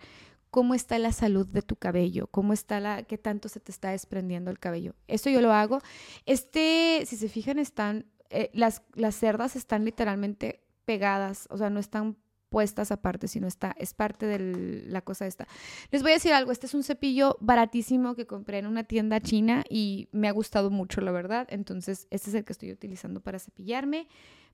cómo 0.49 0.73
está 0.73 0.97
la 0.97 1.11
salud 1.11 1.45
de 1.45 1.61
tu 1.61 1.75
cabello, 1.75 2.27
cómo 2.27 2.53
está 2.53 2.79
la, 2.79 3.03
qué 3.03 3.17
tanto 3.17 3.49
se 3.49 3.59
te 3.59 3.71
está 3.71 3.91
desprendiendo 3.91 4.49
el 4.49 4.59
cabello. 4.59 4.95
Eso 5.07 5.29
yo 5.29 5.41
lo 5.41 5.53
hago. 5.53 5.81
Este, 6.25 7.03
si 7.05 7.15
se 7.15 7.29
fijan, 7.29 7.59
están, 7.59 8.05
eh, 8.29 8.49
las, 8.53 8.81
las 8.95 9.15
cerdas 9.15 9.55
están 9.55 9.85
literalmente 9.85 10.63
pegadas, 10.85 11.47
o 11.51 11.57
sea, 11.57 11.69
no 11.69 11.79
están 11.79 12.17
puestas 12.49 12.91
aparte, 12.91 13.27
sino 13.27 13.47
está, 13.47 13.75
es 13.77 13.93
parte 13.93 14.25
de 14.25 14.85
la 14.87 15.01
cosa 15.01 15.27
esta. 15.27 15.47
Les 15.91 16.01
voy 16.01 16.11
a 16.11 16.15
decir 16.15 16.33
algo, 16.33 16.51
este 16.51 16.65
es 16.65 16.73
un 16.73 16.83
cepillo 16.83 17.37
baratísimo 17.39 18.15
que 18.15 18.25
compré 18.25 18.59
en 18.59 18.67
una 18.67 18.83
tienda 18.83 19.19
china 19.19 19.63
y 19.69 20.09
me 20.11 20.27
ha 20.27 20.31
gustado 20.31 20.69
mucho, 20.69 21.01
la 21.01 21.11
verdad. 21.11 21.47
Entonces, 21.49 22.07
este 22.09 22.29
es 22.29 22.35
el 22.35 22.45
que 22.45 22.53
estoy 22.53 22.71
utilizando 22.71 23.21
para 23.21 23.39
cepillarme. 23.39 24.07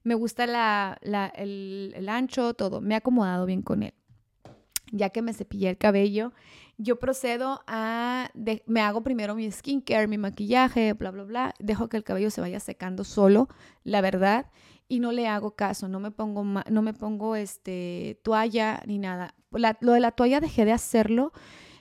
Me 0.04 0.16
gusta 0.16 0.48
la, 0.48 1.00
el, 1.36 1.94
el 1.96 2.10
ancho, 2.10 2.54
todo. 2.54 2.82
Me 2.82 2.96
ha 2.96 2.98
acomodado 2.98 3.46
bien 3.46 3.62
con 3.62 3.84
él. 3.84 3.94
Ya 4.92 5.10
que 5.10 5.22
me 5.22 5.34
cepillé 5.34 5.70
el 5.70 5.78
cabello, 5.78 6.34
yo 6.78 7.00
procedo 7.00 7.64
a, 7.66 8.30
me 8.68 8.82
hago 8.82 9.02
primero 9.02 9.34
mi 9.34 9.50
skincare, 9.52 10.08
mi 10.08 10.20
maquillaje, 10.20 10.94
bla, 10.94 11.10
bla, 11.10 11.24
bla. 11.24 11.56
Dejo 11.58 11.90
que 11.90 11.98
el 11.98 12.04
cabello 12.04 12.30
se 12.30 12.42
vaya 12.42 12.60
secando 12.60 13.04
solo, 13.04 13.48
la 13.84 14.02
verdad 14.02 14.48
y 14.88 15.00
no 15.00 15.12
le 15.12 15.28
hago 15.28 15.56
caso, 15.56 15.88
no 15.88 16.00
me 16.00 16.12
pongo, 16.12 16.44
no 16.44 16.82
me 16.82 16.94
pongo 16.94 17.36
este, 17.36 18.20
toalla 18.24 18.82
ni 18.86 19.00
nada. 19.00 19.36
lo 19.80 19.94
de 19.94 20.00
la 20.00 20.12
toalla 20.12 20.40
dejé 20.40 20.66
de 20.66 20.72
hacerlo 20.72 21.32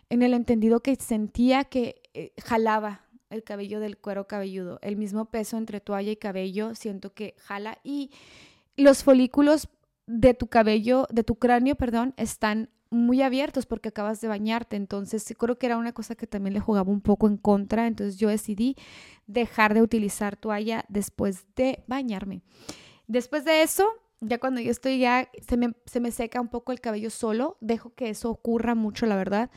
en 0.08 0.22
el 0.22 0.34
entendido 0.34 0.80
que 0.80 0.94
sentía 0.96 1.64
que 1.64 2.02
eh, 2.14 2.32
jalaba 2.42 3.06
el 3.30 3.44
cabello 3.44 3.80
del 3.80 3.96
cuero 3.96 4.26
cabelludo. 4.26 4.78
El 4.82 4.96
mismo 4.96 5.26
peso 5.26 5.56
entre 5.56 5.80
toalla 5.80 6.10
y 6.10 6.16
cabello 6.16 6.74
siento 6.74 7.14
que 7.14 7.34
jala 7.38 7.78
y 7.82 8.10
los 8.76 9.02
folículos 9.04 9.68
de 10.06 10.34
tu 10.34 10.48
cabello, 10.48 11.06
de 11.10 11.24
tu 11.24 11.36
cráneo, 11.36 11.76
perdón, 11.76 12.14
están 12.16 12.68
muy 12.90 13.22
abiertos 13.22 13.64
porque 13.64 13.88
acabas 13.88 14.20
de 14.20 14.28
bañarte. 14.28 14.76
Entonces, 14.76 15.34
creo 15.38 15.58
que 15.58 15.66
era 15.66 15.78
una 15.78 15.92
cosa 15.92 16.14
que 16.14 16.26
también 16.26 16.54
le 16.54 16.60
jugaba 16.60 16.90
un 16.90 17.00
poco 17.00 17.26
en 17.26 17.38
contra. 17.38 17.86
Entonces, 17.86 18.18
yo 18.18 18.28
decidí 18.28 18.76
dejar 19.26 19.72
de 19.72 19.82
utilizar 19.82 20.36
toalla 20.36 20.84
después 20.88 21.46
de 21.56 21.82
bañarme. 21.86 22.42
Después 23.12 23.44
de 23.44 23.60
eso, 23.60 23.86
ya 24.20 24.38
cuando 24.38 24.62
yo 24.62 24.70
estoy 24.70 24.98
ya, 24.98 25.28
se 25.46 25.58
me, 25.58 25.74
se 25.84 26.00
me 26.00 26.10
seca 26.12 26.40
un 26.40 26.48
poco 26.48 26.72
el 26.72 26.80
cabello 26.80 27.10
solo, 27.10 27.58
dejo 27.60 27.92
que 27.94 28.08
eso 28.08 28.30
ocurra 28.30 28.74
mucho, 28.74 29.04
la 29.04 29.16
verdad 29.16 29.50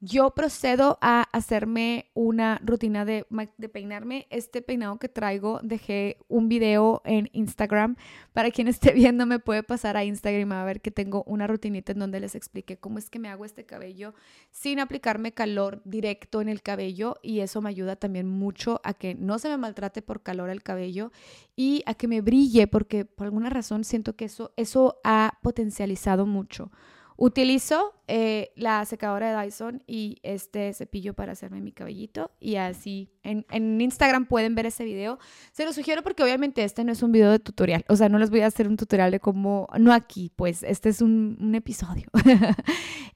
yo 0.00 0.30
procedo 0.30 0.98
a 1.00 1.22
hacerme 1.32 2.10
una 2.14 2.60
rutina 2.62 3.04
de, 3.04 3.26
peinarme. 3.72 4.26
Este 4.30 4.60
peinado 4.60 4.98
que 4.98 5.08
traigo, 5.08 5.60
dejé 5.62 6.18
un 6.28 6.48
video 6.48 7.00
en 7.04 7.30
Instagram. 7.32 7.96
Para 8.32 8.50
quien 8.50 8.68
esté 8.68 8.92
viendo, 8.94 9.24
me 9.24 9.38
puede 9.38 9.62
pasar 9.62 9.96
a 9.96 10.04
Instagram 10.04 10.52
a 10.52 10.64
ver 10.64 10.80
que 10.80 10.90
tengo 10.90 11.24
una 11.26 11.46
rutinita 11.46 11.92
en 11.92 11.98
donde 11.98 12.20
les 12.20 12.34
expliqué 12.34 12.76
cómo 12.76 12.98
es 12.98 13.08
que 13.08 13.18
me 13.18 13.28
hago 13.28 13.44
este 13.44 13.64
cabello 13.64 14.14
sin 14.50 14.80
aplicarme 14.80 15.32
calor 15.32 15.80
directo 15.84 16.42
en 16.42 16.48
el 16.48 16.62
cabello. 16.62 17.16
Y 17.22 17.40
eso 17.40 17.62
me 17.62 17.70
ayuda 17.70 17.96
también 17.96 18.28
mucho 18.28 18.80
a 18.84 18.92
que 18.92 19.14
no 19.14 19.38
se 19.38 19.48
me 19.48 19.56
maltrate 19.56 20.02
por 20.02 20.22
calor 20.22 20.50
el 20.50 20.62
cabello 20.62 21.10
y 21.56 21.82
a 21.86 21.94
que 21.94 22.06
me 22.06 22.20
brille, 22.20 22.66
porque 22.66 23.06
por 23.06 23.26
alguna 23.26 23.48
razón 23.48 23.82
siento 23.82 24.14
que 24.14 24.26
eso, 24.26 24.52
eso 24.56 25.00
ha 25.04 25.38
potencializado 25.42 26.26
mucho 26.26 26.70
Utilizo 27.18 27.94
eh, 28.08 28.52
la 28.56 28.84
secadora 28.84 29.30
de 29.30 29.44
Dyson 29.44 29.82
y 29.86 30.18
este 30.22 30.72
cepillo 30.74 31.14
para 31.14 31.32
hacerme 31.32 31.60
mi 31.60 31.72
cabellito 31.72 32.30
y 32.38 32.56
así 32.56 33.10
en, 33.22 33.44
Instagram 33.80 34.26
pueden 34.26 34.54
ver 34.54 34.66
ese 34.66 34.84
video. 34.84 35.18
Se 35.52 35.64
lo 35.64 35.72
sugiero 35.72 36.02
porque 36.02 36.22
obviamente 36.22 36.62
este 36.62 36.84
no 36.84 36.92
es 36.92 37.02
un 37.02 37.12
video 37.12 37.30
de 37.30 37.38
tutorial, 37.38 37.84
o 37.88 37.96
sea, 37.96 38.08
no 38.10 38.18
les 38.18 38.30
voy 38.30 38.40
a 38.40 38.46
hacer 38.46 38.68
un 38.68 38.76
tutorial 38.76 39.10
de 39.10 39.20
cómo, 39.20 39.66
no 39.78 39.92
aquí, 39.92 40.30
pues 40.36 40.62
este 40.62 40.90
es 40.90 41.00
un, 41.00 41.54
episodio. 41.54 42.08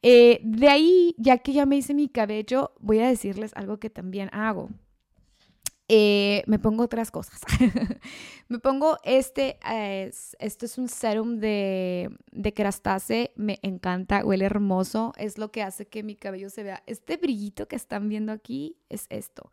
Eh, 0.02 0.40
de 0.42 0.68
ahí, 0.68 1.14
ya 1.18 1.36
que 1.36 1.52
ya 1.52 1.66
me 1.66 1.76
hice 1.76 1.92
mi 1.92 2.08
cabello, 2.08 2.72
voy 2.80 3.00
a 3.00 3.08
decirles 3.08 3.52
algo 3.54 3.78
que 3.78 3.90
también 3.90 4.30
hago. 4.32 4.70
Eh, 5.92 6.44
me 6.46 6.60
pongo 6.60 6.84
otras 6.84 7.10
cosas. 7.10 7.40
me 8.48 8.60
pongo 8.60 8.98
este, 9.02 9.58
es, 9.68 10.36
esto 10.38 10.64
es 10.66 10.78
un 10.78 10.88
serum 10.88 11.40
de, 11.40 12.16
de 12.30 12.54
Kerastase, 12.54 13.32
me 13.34 13.58
encanta, 13.62 14.24
huele 14.24 14.44
hermoso, 14.44 15.12
es 15.16 15.36
lo 15.36 15.50
que 15.50 15.64
hace 15.64 15.88
que 15.88 16.04
mi 16.04 16.14
cabello 16.14 16.48
se 16.48 16.62
vea, 16.62 16.84
este 16.86 17.16
brillito 17.16 17.66
que 17.66 17.74
están 17.74 18.08
viendo 18.08 18.30
aquí 18.30 18.76
es 18.88 19.06
esto. 19.10 19.50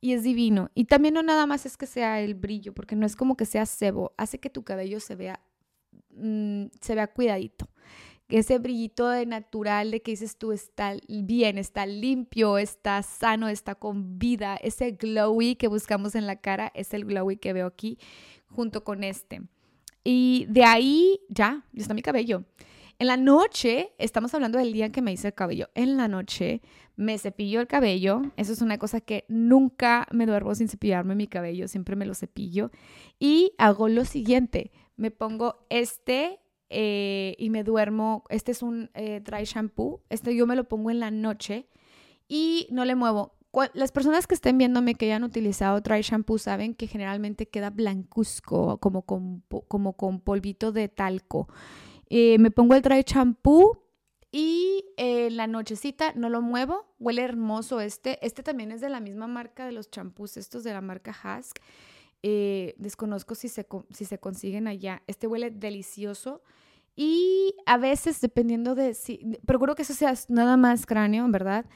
Y 0.00 0.14
es 0.14 0.22
divino. 0.22 0.70
Y 0.74 0.86
también 0.86 1.12
no 1.12 1.22
nada 1.22 1.44
más 1.44 1.66
es 1.66 1.76
que 1.76 1.86
sea 1.86 2.22
el 2.22 2.34
brillo, 2.34 2.72
porque 2.72 2.96
no 2.96 3.04
es 3.04 3.14
como 3.14 3.36
que 3.36 3.44
sea 3.44 3.66
sebo, 3.66 4.14
hace 4.16 4.40
que 4.40 4.48
tu 4.48 4.64
cabello 4.64 4.98
se 4.98 5.14
vea, 5.14 5.40
mm, 6.14 6.68
se 6.80 6.94
vea 6.94 7.06
cuidadito 7.08 7.68
ese 8.28 8.58
brillito 8.58 9.08
de 9.08 9.26
natural 9.26 9.90
de 9.90 10.02
que 10.02 10.12
dices 10.12 10.36
tú 10.36 10.52
está 10.52 10.96
bien, 11.08 11.58
está 11.58 11.86
limpio, 11.86 12.58
está 12.58 13.02
sano, 13.02 13.48
está 13.48 13.74
con 13.74 14.18
vida, 14.18 14.56
ese 14.56 14.92
glowy 14.92 15.56
que 15.56 15.68
buscamos 15.68 16.14
en 16.14 16.26
la 16.26 16.36
cara 16.36 16.72
es 16.74 16.92
el 16.94 17.04
glowy 17.04 17.36
que 17.36 17.52
veo 17.52 17.66
aquí 17.66 17.98
junto 18.46 18.84
con 18.84 19.04
este. 19.04 19.42
Y 20.02 20.46
de 20.48 20.64
ahí 20.64 21.20
ya, 21.28 21.64
ya 21.72 21.82
está 21.82 21.94
mi 21.94 22.02
cabello. 22.02 22.44
En 22.98 23.08
la 23.08 23.18
noche, 23.18 23.92
estamos 23.98 24.32
hablando 24.32 24.58
del 24.58 24.72
día 24.72 24.86
en 24.86 24.92
que 24.92 25.02
me 25.02 25.12
hice 25.12 25.28
el 25.28 25.34
cabello. 25.34 25.68
En 25.74 25.98
la 25.98 26.08
noche 26.08 26.62
me 26.96 27.18
cepillo 27.18 27.60
el 27.60 27.66
cabello. 27.66 28.22
Eso 28.36 28.54
es 28.54 28.62
una 28.62 28.78
cosa 28.78 29.02
que 29.02 29.26
nunca 29.28 30.06
me 30.12 30.24
duermo 30.24 30.54
sin 30.54 30.68
cepillarme 30.68 31.14
mi 31.14 31.26
cabello. 31.26 31.68
Siempre 31.68 31.94
me 31.94 32.06
lo 32.06 32.14
cepillo. 32.14 32.70
Y 33.18 33.52
hago 33.58 33.88
lo 33.88 34.06
siguiente. 34.06 34.72
Me 34.96 35.10
pongo 35.10 35.66
este 35.68 36.40
eh, 36.68 37.34
y 37.38 37.50
me 37.50 37.64
duermo. 37.64 38.24
Este 38.28 38.52
es 38.52 38.62
un 38.62 38.90
eh, 38.94 39.20
dry 39.24 39.44
shampoo. 39.44 40.02
Este 40.08 40.34
yo 40.34 40.46
me 40.46 40.56
lo 40.56 40.64
pongo 40.64 40.90
en 40.90 41.00
la 41.00 41.10
noche 41.10 41.68
y 42.28 42.66
no 42.70 42.84
le 42.84 42.94
muevo. 42.94 43.32
Las 43.72 43.90
personas 43.90 44.26
que 44.26 44.34
estén 44.34 44.58
viéndome 44.58 44.96
que 44.96 45.06
hayan 45.06 45.24
utilizado 45.24 45.80
dry 45.80 46.02
shampoo 46.02 46.36
saben 46.36 46.74
que 46.74 46.86
generalmente 46.86 47.48
queda 47.48 47.70
blancuzco, 47.70 48.78
como 48.80 49.02
con, 49.02 49.44
como 49.68 49.94
con 49.94 50.20
polvito 50.20 50.72
de 50.72 50.88
talco. 50.88 51.48
Eh, 52.10 52.38
me 52.38 52.50
pongo 52.50 52.74
el 52.74 52.82
dry 52.82 53.02
shampoo 53.06 53.82
y 54.30 54.84
en 54.98 55.38
la 55.38 55.46
nochecita 55.46 56.12
no 56.14 56.28
lo 56.28 56.42
muevo. 56.42 56.84
Huele 56.98 57.22
hermoso 57.22 57.80
este. 57.80 58.24
Este 58.24 58.42
también 58.42 58.72
es 58.72 58.82
de 58.82 58.90
la 58.90 59.00
misma 59.00 59.26
marca 59.26 59.64
de 59.64 59.72
los 59.72 59.90
champús, 59.90 60.36
estos 60.36 60.62
de 60.62 60.74
la 60.74 60.82
marca 60.82 61.12
Husk. 61.12 61.58
Eh, 62.28 62.74
desconozco 62.76 63.36
si 63.36 63.46
se, 63.46 63.68
si 63.90 64.04
se 64.04 64.18
consiguen 64.18 64.66
allá. 64.66 65.00
Este 65.06 65.28
huele 65.28 65.52
delicioso. 65.52 66.42
Y 66.96 67.54
a 67.66 67.76
veces, 67.76 68.20
dependiendo 68.20 68.74
de 68.74 68.94
si, 68.94 69.38
procuro 69.46 69.76
que 69.76 69.82
eso 69.82 69.94
sea 69.94 70.12
nada 70.28 70.56
más 70.56 70.86
cráneo, 70.86 71.24
¿verdad? 71.28 71.66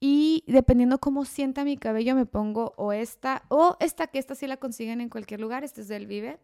Y 0.00 0.44
dependiendo 0.46 0.98
cómo 0.98 1.24
sienta 1.24 1.64
mi 1.64 1.78
cabello, 1.78 2.14
me 2.14 2.26
pongo 2.26 2.74
o 2.76 2.92
esta, 2.92 3.44
o 3.48 3.78
esta, 3.80 4.08
que 4.08 4.18
esta 4.18 4.34
sí 4.34 4.46
la 4.46 4.58
consiguen 4.58 5.00
en 5.00 5.08
cualquier 5.08 5.40
lugar, 5.40 5.64
este 5.64 5.80
es 5.80 5.88
del 5.88 6.06
Vive. 6.06 6.38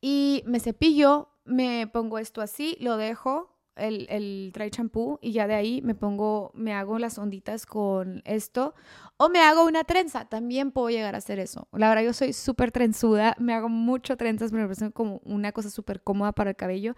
Y 0.00 0.44
me 0.46 0.60
cepillo, 0.60 1.28
me 1.44 1.86
pongo 1.88 2.18
esto 2.18 2.40
así, 2.40 2.78
lo 2.80 2.96
dejo, 2.96 3.53
el, 3.76 4.06
el 4.10 4.50
dry 4.52 4.70
shampoo 4.70 5.18
y 5.22 5.32
ya 5.32 5.46
de 5.46 5.54
ahí 5.54 5.82
me 5.82 5.94
pongo, 5.94 6.50
me 6.54 6.72
hago 6.72 6.98
las 6.98 7.18
onditas 7.18 7.66
con 7.66 8.22
esto 8.24 8.74
o 9.16 9.28
me 9.28 9.40
hago 9.40 9.64
una 9.64 9.84
trenza, 9.84 10.24
también 10.24 10.72
puedo 10.72 10.90
llegar 10.90 11.14
a 11.14 11.18
hacer 11.18 11.38
eso. 11.38 11.68
La 11.72 11.88
verdad 11.88 12.02
yo 12.02 12.12
soy 12.12 12.32
súper 12.32 12.72
trenzuda, 12.72 13.36
me 13.38 13.54
hago 13.54 13.68
mucho 13.68 14.16
trenzas, 14.16 14.52
me 14.52 14.62
parece 14.62 14.90
como 14.90 15.20
una 15.24 15.52
cosa 15.52 15.70
súper 15.70 16.00
cómoda 16.02 16.32
para 16.32 16.50
el 16.50 16.56
cabello 16.56 16.94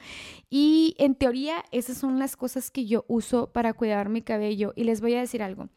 y 0.48 0.94
en 0.98 1.14
teoría 1.14 1.64
esas 1.72 1.98
son 1.98 2.18
las 2.18 2.36
cosas 2.36 2.70
que 2.70 2.86
yo 2.86 3.04
uso 3.08 3.52
para 3.52 3.72
cuidar 3.72 4.08
mi 4.08 4.22
cabello 4.22 4.72
y 4.76 4.84
les 4.84 5.00
voy 5.00 5.14
a 5.14 5.20
decir 5.20 5.42
algo 5.42 5.68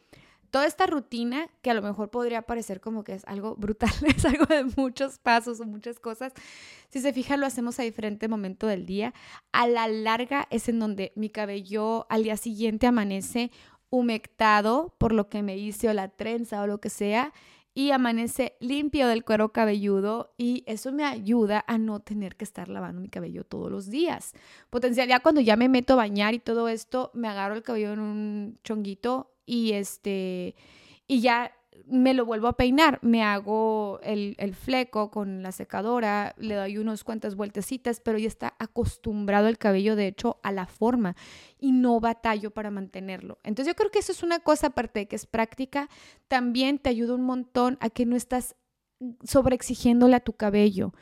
toda 0.50 0.66
esta 0.66 0.86
rutina, 0.86 1.48
que 1.62 1.72
a 1.72 1.74
lo 1.74 1.82
mejor 1.82 2.10
podría 2.10 2.42
parecer 2.44 2.82
como 2.82 3.04
que 3.04 3.14
es 3.14 3.26
algo 3.26 3.56
brutal, 3.56 3.92
es 4.16 4.26
algo 4.26 4.46
de 4.46 4.66
muchos 4.78 5.20
pasos 5.20 5.60
o 5.60 5.66
muchas 5.66 6.00
cosas, 6.00 6.34
si 6.90 7.00
se 7.00 7.14
fijan 7.14 7.40
lo 7.40 7.46
hacemos 7.46 7.80
a 7.80 7.84
diferente 7.84 8.28
momento 8.28 8.68
del 8.68 8.86
día, 8.86 9.14
a 9.52 9.68
la 9.68 9.88
larga 9.88 10.48
es 10.50 10.70
en 10.70 10.80
donde 10.80 11.12
mi 11.16 11.30
cabello 11.30 12.08
al 12.10 12.24
día 12.24 12.38
siguiente 12.38 12.88
amanece 12.88 13.52
humectado 13.90 14.96
por 14.98 15.14
lo 15.14 15.30
que 15.30 15.42
me 15.42 15.58
hice 15.58 15.90
o 15.90 15.94
la 15.94 16.10
trenza 16.10 16.62
o 16.62 16.68
lo 16.68 16.80
que 16.80 16.90
sea 16.90 17.34
y 17.74 17.92
amanece 17.92 18.58
limpio 18.60 19.08
del 19.08 19.24
cuero 19.24 19.54
cabelludo 19.54 20.34
y 20.38 20.64
eso 20.66 20.92
me 20.92 21.06
ayuda 21.06 21.64
a 21.68 21.78
no 21.78 22.00
tener 22.00 22.36
que 22.36 22.44
estar 22.44 22.68
lavando 22.68 23.00
mi 23.02 23.08
cabello 23.08 23.44
todos 23.46 23.72
los 23.72 23.90
días. 23.90 24.34
Potencial 24.70 25.08
ya 25.08 25.20
cuando 25.20 25.40
ya 25.42 25.56
me 25.56 25.70
meto 25.70 25.94
a 25.94 25.98
bañar 25.98 26.34
y 26.34 26.40
todo 26.40 26.68
esto, 26.68 27.12
me 27.14 27.28
agarro 27.28 27.56
el 27.56 27.64
cabello 27.64 27.94
en 27.94 28.00
un 28.00 28.60
chonguito 28.64 29.32
y 29.50 29.74
este, 29.74 30.56
y 31.08 31.22
ya 31.22 31.52
me 31.88 32.14
lo 32.14 32.24
vuelvo 32.24 32.48
a 32.48 32.56
peinar, 32.56 33.00
me 33.02 33.24
hago 33.24 34.00
el, 34.04 34.36
el, 34.38 34.54
fleco 34.54 35.10
con 35.10 35.42
la 35.42 35.52
secadora, 35.52 36.36
le 36.38 36.54
doy 36.54 36.78
unos 36.78 37.04
cuantas 37.04 37.36
vueltecitas, 37.36 38.00
pero 38.00 38.20
ya 38.20 38.28
está 38.28 38.54
acostumbrado 38.60 39.48
el 39.48 39.58
cabello, 39.58 39.96
de 39.96 40.06
hecho, 40.06 40.40
a 40.44 40.52
la 40.52 40.68
forma 40.68 41.16
y 41.58 41.72
no 41.72 42.00
batallo 42.00 42.52
para 42.52 42.70
mantenerlo. 42.70 43.40
Entonces 43.44 43.74
yo 43.74 43.76
creo 43.76 43.90
que 43.90 44.00
eso 44.00 44.12
es 44.12 44.22
una 44.22 44.40
cosa 44.40 44.68
aparte 44.68 45.00
de 45.00 45.08
que 45.08 45.16
es 45.16 45.26
práctica, 45.26 45.90
también 46.28 46.78
te 46.78 46.90
ayuda 46.90 47.16
un 47.16 47.24
montón 47.24 47.80
a 47.82 47.90
que 47.90 48.06
no 48.06 48.16
estás 48.16 48.56
sobreexigiéndole 49.24 50.16
a 50.16 50.20
tu 50.20 50.34
cabello. 50.34 50.94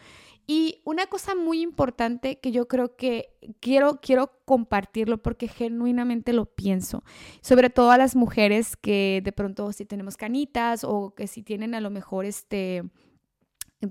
Y 0.50 0.82
una 0.86 1.08
cosa 1.08 1.36
muy 1.36 1.62
importante 1.62 2.40
que 2.40 2.54
yo 2.54 2.70
creo 2.70 2.96
que 2.96 3.36
quiero, 3.60 4.00
quiero 4.02 4.32
compartirlo 4.46 5.22
porque 5.22 5.50
genuinamente 5.50 6.32
lo 6.32 6.46
pienso, 6.46 7.04
sobre 7.42 7.70
todo 7.70 7.92
a 7.92 7.98
las 7.98 8.16
mujeres 8.16 8.78
que 8.78 9.22
de 9.26 9.34
pronto 9.34 9.74
si 9.74 9.86
tenemos 9.86 10.16
canitas 10.16 10.86
o 10.86 11.14
que 11.14 11.28
si 11.28 11.44
tienen 11.44 11.76
a 11.76 11.82
lo 11.82 11.90
mejor 11.90 12.24
este 12.24 12.84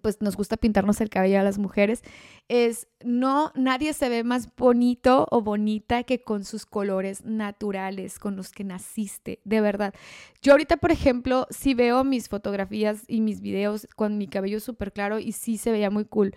pues 0.03 0.21
nos 0.21 0.37
gusta 0.37 0.57
pintarnos 0.57 1.01
el 1.01 1.11
cabello 1.11 1.39
a 1.39 1.45
las 1.45 1.59
mujeres, 1.59 2.03
es 2.49 2.89
no, 3.05 3.53
nadie 3.55 3.93
se 3.93 4.09
ve 4.09 4.25
más 4.25 4.49
bonito 4.57 5.29
o 5.31 5.43
bonita 5.43 6.03
que 6.03 6.23
con 6.23 6.45
sus 6.45 6.67
colores 6.67 7.25
naturales, 7.25 8.19
con 8.19 8.37
los 8.37 8.51
que 8.51 8.65
naciste, 8.65 9.41
de 9.45 9.61
verdad. 9.61 9.95
Yo 10.43 10.53
ahorita, 10.53 10.77
por 10.79 10.91
ejemplo, 10.91 11.47
si 11.51 11.75
veo 11.75 12.03
mis 12.05 12.29
fotografías 12.29 13.05
y 13.07 13.21
mis 13.21 13.41
videos 13.41 13.87
con 13.95 14.19
mi 14.19 14.27
cabello 14.27 14.61
súper 14.61 14.93
claro 14.93 15.19
y 15.19 15.33
sí 15.33 15.57
se 15.57 15.71
veía 15.71 15.91
muy 15.91 16.05
cool, 16.05 16.35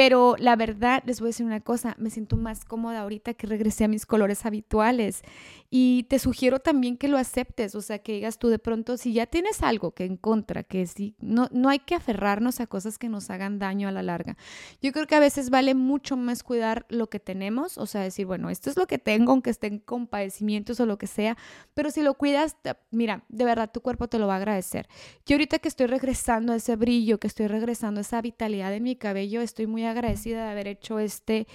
pero 0.00 0.34
la 0.38 0.56
verdad, 0.56 1.02
les 1.04 1.20
voy 1.20 1.26
a 1.26 1.28
decir 1.28 1.44
una 1.44 1.60
cosa, 1.60 1.94
me 1.98 2.08
siento 2.08 2.38
más 2.38 2.64
cómoda 2.64 3.00
ahorita 3.00 3.34
que 3.34 3.46
regresé 3.46 3.84
a 3.84 3.88
mis 3.88 4.06
colores 4.06 4.46
habituales. 4.46 5.20
Y 5.68 6.04
te 6.04 6.18
sugiero 6.18 6.58
también 6.58 6.96
que 6.96 7.06
lo 7.06 7.18
aceptes, 7.18 7.74
o 7.74 7.82
sea, 7.82 7.98
que 7.98 8.14
digas 8.14 8.38
tú 8.38 8.48
de 8.48 8.58
pronto, 8.58 8.96
si 8.96 9.12
ya 9.12 9.26
tienes 9.26 9.62
algo 9.62 9.90
que 9.90 10.06
en 10.06 10.16
contra, 10.16 10.62
que 10.62 10.86
sí, 10.86 11.16
no, 11.20 11.48
no 11.52 11.68
hay 11.68 11.80
que 11.80 11.94
aferrarnos 11.94 12.60
a 12.60 12.66
cosas 12.66 12.96
que 12.96 13.10
nos 13.10 13.28
hagan 13.28 13.58
daño 13.58 13.88
a 13.88 13.92
la 13.92 14.02
larga. 14.02 14.38
Yo 14.80 14.90
creo 14.92 15.06
que 15.06 15.16
a 15.16 15.20
veces 15.20 15.50
vale 15.50 15.74
mucho 15.74 16.16
más 16.16 16.42
cuidar 16.42 16.86
lo 16.88 17.10
que 17.10 17.20
tenemos, 17.20 17.76
o 17.76 17.84
sea, 17.84 18.00
decir, 18.00 18.24
bueno, 18.24 18.48
esto 18.48 18.70
es 18.70 18.78
lo 18.78 18.86
que 18.86 18.98
tengo, 18.98 19.32
aunque 19.32 19.50
estén 19.50 19.80
con 19.80 20.06
padecimientos 20.06 20.80
o 20.80 20.86
lo 20.86 20.96
que 20.96 21.08
sea, 21.08 21.36
pero 21.74 21.90
si 21.90 22.00
lo 22.00 22.14
cuidas, 22.14 22.56
mira, 22.90 23.22
de 23.28 23.44
verdad 23.44 23.70
tu 23.70 23.82
cuerpo 23.82 24.08
te 24.08 24.18
lo 24.18 24.26
va 24.26 24.32
a 24.32 24.38
agradecer. 24.38 24.88
Yo 25.26 25.34
ahorita 25.34 25.58
que 25.58 25.68
estoy 25.68 25.88
regresando 25.88 26.54
a 26.54 26.56
ese 26.56 26.74
brillo, 26.76 27.20
que 27.20 27.26
estoy 27.26 27.48
regresando 27.48 28.00
a 28.00 28.00
esa 28.00 28.22
vitalidad 28.22 28.70
de 28.70 28.80
mi 28.80 28.96
cabello, 28.96 29.42
estoy 29.42 29.66
muy 29.66 29.89
agradecida 29.90 30.44
de 30.44 30.50
haber 30.50 30.68
hecho 30.68 30.98
este, 30.98 31.46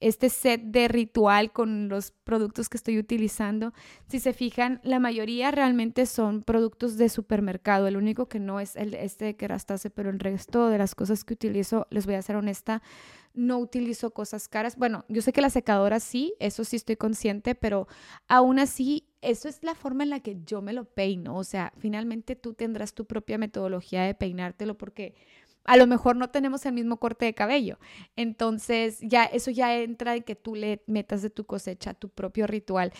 este 0.00 0.30
set 0.30 0.62
de 0.62 0.88
ritual 0.88 1.52
con 1.52 1.88
los 1.88 2.12
productos 2.12 2.68
que 2.68 2.76
estoy 2.76 2.98
utilizando. 2.98 3.72
Si 4.08 4.18
se 4.18 4.32
fijan, 4.32 4.80
la 4.82 4.98
mayoría 4.98 5.50
realmente 5.50 6.06
son 6.06 6.42
productos 6.42 6.96
de 6.96 7.08
supermercado. 7.08 7.86
El 7.86 7.96
único 7.96 8.26
que 8.26 8.40
no 8.40 8.60
es 8.60 8.76
el 8.76 8.94
este 8.94 9.26
de 9.26 9.36
Kerastase, 9.36 9.90
pero 9.90 10.10
el 10.10 10.18
resto 10.18 10.68
de 10.68 10.78
las 10.78 10.94
cosas 10.94 11.22
que 11.24 11.34
utilizo, 11.34 11.86
les 11.90 12.06
voy 12.06 12.14
a 12.14 12.22
ser 12.22 12.36
honesta, 12.36 12.82
no 13.34 13.58
utilizo 13.58 14.10
cosas 14.10 14.48
caras. 14.48 14.76
Bueno, 14.76 15.04
yo 15.08 15.22
sé 15.22 15.32
que 15.32 15.40
la 15.40 15.50
secadora 15.50 16.00
sí, 16.00 16.34
eso 16.40 16.64
sí 16.64 16.76
estoy 16.76 16.96
consciente, 16.96 17.54
pero 17.54 17.86
aún 18.26 18.58
así, 18.58 19.06
eso 19.22 19.48
es 19.48 19.62
la 19.62 19.74
forma 19.74 20.02
en 20.02 20.10
la 20.10 20.20
que 20.20 20.38
yo 20.44 20.62
me 20.62 20.72
lo 20.72 20.84
peino. 20.86 21.36
O 21.36 21.44
sea, 21.44 21.72
finalmente 21.78 22.36
tú 22.36 22.54
tendrás 22.54 22.94
tu 22.94 23.04
propia 23.04 23.38
metodología 23.38 24.02
de 24.02 24.14
peinártelo 24.14 24.76
porque 24.76 25.14
a 25.64 25.76
lo 25.76 25.86
mejor 25.86 26.16
no 26.16 26.30
tenemos 26.30 26.64
el 26.66 26.72
mismo 26.72 26.98
corte 26.98 27.26
de 27.26 27.34
cabello. 27.34 27.78
Entonces, 28.16 28.98
ya 29.00 29.24
eso 29.24 29.50
ya 29.50 29.76
entra 29.76 30.16
en 30.16 30.22
que 30.22 30.34
tú 30.34 30.54
le 30.54 30.82
metas 30.86 31.22
de 31.22 31.30
tu 31.30 31.44
cosecha 31.44 31.94
tu 31.94 32.08
propio 32.08 32.46
ritual. 32.46 32.92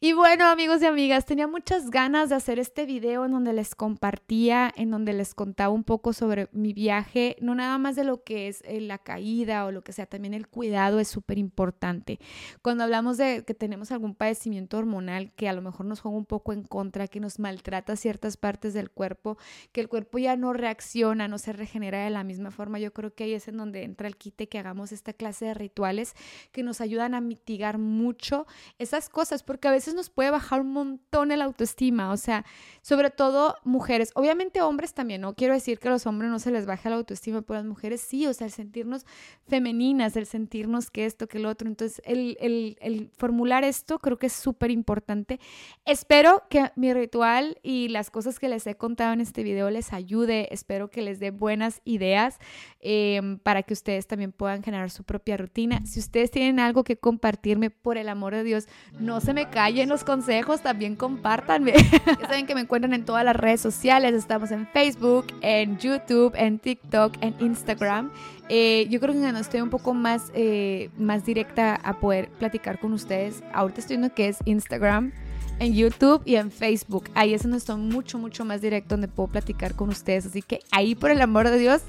Y 0.00 0.12
bueno, 0.12 0.46
amigos 0.46 0.82
y 0.82 0.86
amigas, 0.86 1.24
tenía 1.24 1.46
muchas 1.46 1.90
ganas 1.90 2.28
de 2.28 2.34
hacer 2.34 2.58
este 2.58 2.86
video 2.86 3.24
en 3.24 3.32
donde 3.32 3.52
les 3.52 3.74
compartía, 3.74 4.72
en 4.76 4.90
donde 4.90 5.12
les 5.12 5.34
contaba 5.34 5.72
un 5.72 5.84
poco 5.84 6.12
sobre 6.12 6.48
mi 6.52 6.72
viaje, 6.72 7.36
no 7.40 7.54
nada 7.54 7.78
más 7.78 7.96
de 7.96 8.04
lo 8.04 8.22
que 8.24 8.48
es 8.48 8.62
eh, 8.64 8.80
la 8.80 8.98
caída 8.98 9.64
o 9.64 9.72
lo 9.72 9.82
que 9.82 9.92
sea, 9.92 10.06
también 10.06 10.34
el 10.34 10.48
cuidado 10.48 11.00
es 11.00 11.08
súper 11.08 11.38
importante. 11.38 12.18
Cuando 12.62 12.84
hablamos 12.84 13.16
de 13.16 13.44
que 13.46 13.54
tenemos 13.54 13.92
algún 13.92 14.14
padecimiento 14.14 14.78
hormonal 14.78 15.32
que 15.32 15.48
a 15.48 15.52
lo 15.52 15.62
mejor 15.62 15.86
nos 15.86 16.00
juega 16.00 16.16
un 16.16 16.26
poco 16.26 16.52
en 16.52 16.64
contra, 16.64 17.08
que 17.08 17.20
nos 17.20 17.38
maltrata 17.38 17.96
ciertas 17.96 18.36
partes 18.36 18.74
del 18.74 18.90
cuerpo, 18.90 19.38
que 19.72 19.80
el 19.80 19.88
cuerpo 19.88 20.18
ya 20.18 20.36
no 20.36 20.52
reacciona, 20.52 21.28
no 21.28 21.38
se 21.38 21.52
regenera 21.52 21.99
de 22.04 22.10
la 22.10 22.24
misma 22.24 22.50
forma. 22.50 22.78
Yo 22.78 22.92
creo 22.92 23.14
que 23.14 23.24
ahí 23.24 23.34
es 23.34 23.48
en 23.48 23.56
donde 23.56 23.84
entra 23.84 24.08
el 24.08 24.16
quite 24.16 24.48
que 24.48 24.58
hagamos 24.58 24.92
esta 24.92 25.12
clase 25.12 25.46
de 25.46 25.54
rituales 25.54 26.14
que 26.52 26.62
nos 26.62 26.80
ayudan 26.80 27.14
a 27.14 27.20
mitigar 27.20 27.78
mucho 27.78 28.46
esas 28.78 29.08
cosas, 29.08 29.42
porque 29.42 29.68
a 29.68 29.70
veces 29.70 29.94
nos 29.94 30.10
puede 30.10 30.30
bajar 30.30 30.60
un 30.60 30.72
montón 30.72 31.32
el 31.32 31.42
autoestima, 31.42 32.12
o 32.12 32.16
sea, 32.16 32.44
sobre 32.82 33.10
todo 33.10 33.56
mujeres, 33.64 34.10
obviamente 34.14 34.62
hombres 34.62 34.94
también, 34.94 35.20
no 35.20 35.34
quiero 35.34 35.54
decir 35.54 35.78
que 35.78 35.88
a 35.88 35.90
los 35.90 36.06
hombres 36.06 36.30
no 36.30 36.38
se 36.38 36.50
les 36.50 36.66
baje 36.66 36.88
la 36.90 36.96
autoestima, 36.96 37.42
pero 37.42 37.58
las 37.58 37.66
mujeres 37.66 38.00
sí, 38.00 38.26
o 38.26 38.34
sea, 38.34 38.46
el 38.46 38.52
sentirnos 38.52 39.04
femeninas, 39.46 40.16
el 40.16 40.26
sentirnos 40.26 40.90
que 40.90 41.06
esto, 41.06 41.26
que 41.26 41.38
lo 41.38 41.48
otro, 41.48 41.68
entonces 41.68 42.00
el, 42.04 42.36
el, 42.40 42.76
el 42.80 43.10
formular 43.16 43.64
esto 43.64 43.98
creo 43.98 44.18
que 44.18 44.26
es 44.26 44.32
súper 44.32 44.70
importante. 44.70 45.40
Espero 45.84 46.42
que 46.48 46.70
mi 46.76 46.92
ritual 46.92 47.58
y 47.62 47.88
las 47.88 48.10
cosas 48.10 48.38
que 48.38 48.48
les 48.48 48.66
he 48.66 48.74
contado 48.76 49.12
en 49.12 49.20
este 49.20 49.42
video 49.42 49.70
les 49.70 49.92
ayude, 49.92 50.52
espero 50.52 50.90
que 50.90 51.02
les 51.02 51.20
dé 51.20 51.30
buenas 51.30 51.80
ideas 51.90 52.38
em, 52.80 53.38
para 53.38 53.62
que 53.62 53.74
ustedes 53.74 54.06
también 54.06 54.32
puedan 54.32 54.62
generar 54.62 54.90
su 54.90 55.04
propia 55.04 55.36
rutina. 55.36 55.84
Si 55.84 56.00
ustedes 56.00 56.30
tienen 56.30 56.60
algo 56.60 56.84
que 56.84 56.96
compartirme, 56.96 57.70
por 57.70 57.98
el 57.98 58.08
amor 58.08 58.34
de 58.34 58.44
Dios, 58.44 58.68
no 58.98 59.20
se 59.20 59.34
me 59.34 59.48
callen 59.48 59.88
los 59.88 60.04
consejos, 60.04 60.62
también 60.62 60.96
compártanme. 60.96 61.72
ya 62.20 62.26
saben 62.26 62.46
que 62.46 62.54
me 62.54 62.62
encuentran 62.62 62.94
en 62.94 63.04
todas 63.04 63.24
las 63.24 63.36
redes 63.36 63.60
sociales, 63.60 64.14
estamos 64.14 64.50
en 64.50 64.66
Facebook, 64.68 65.26
en 65.40 65.78
YouTube, 65.78 66.32
en 66.36 66.58
TikTok, 66.58 67.16
en 67.20 67.34
Instagram. 67.40 68.10
Eh, 68.48 68.86
yo 68.90 69.00
creo 69.00 69.14
que 69.14 69.20
cuando 69.20 69.40
estoy 69.40 69.60
un 69.60 69.70
poco 69.70 69.94
más, 69.94 70.32
eh, 70.34 70.90
más 70.98 71.24
directa 71.24 71.74
a 71.76 72.00
poder 72.00 72.30
platicar 72.30 72.78
con 72.80 72.92
ustedes, 72.92 73.42
ahorita 73.52 73.80
estoy 73.80 73.96
viendo 73.96 74.14
que 74.14 74.28
es 74.28 74.38
Instagram 74.44 75.12
en 75.60 75.74
YouTube 75.74 76.22
y 76.24 76.34
en 76.34 76.50
Facebook. 76.50 77.10
Ahí 77.14 77.34
es 77.34 77.42
donde 77.42 77.58
estoy 77.58 77.76
mucho, 77.76 78.18
mucho 78.18 78.44
más 78.44 78.60
directo, 78.60 78.94
donde 78.94 79.08
puedo 79.08 79.28
platicar 79.28 79.76
con 79.76 79.90
ustedes. 79.90 80.26
Así 80.26 80.42
que 80.42 80.60
ahí, 80.72 80.94
por 80.94 81.10
el 81.10 81.20
amor 81.20 81.48
de 81.48 81.58
Dios, 81.58 81.82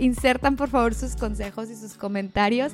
insertan 0.00 0.56
por 0.56 0.70
favor 0.70 0.94
sus 0.94 1.14
consejos 1.14 1.70
y 1.70 1.76
sus 1.76 1.94
comentarios. 1.94 2.72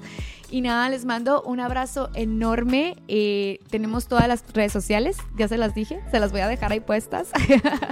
Y 0.51 0.63
nada, 0.63 0.89
les 0.89 1.05
mando 1.05 1.43
un 1.43 1.61
abrazo 1.61 2.09
enorme. 2.15 2.97
Eh, 3.09 3.59
tenemos 3.69 4.07
todas 4.07 4.29
las 4.29 4.43
redes 4.55 4.73
sociales, 4.73 5.19
ya 5.37 5.47
se 5.47 5.59
las 5.59 5.75
dije, 5.75 6.01
se 6.11 6.21
las 6.21 6.33
voy 6.33 6.41
a 6.41 6.49
dejar 6.49 6.73
ahí 6.73 6.81
puestas. 6.81 7.29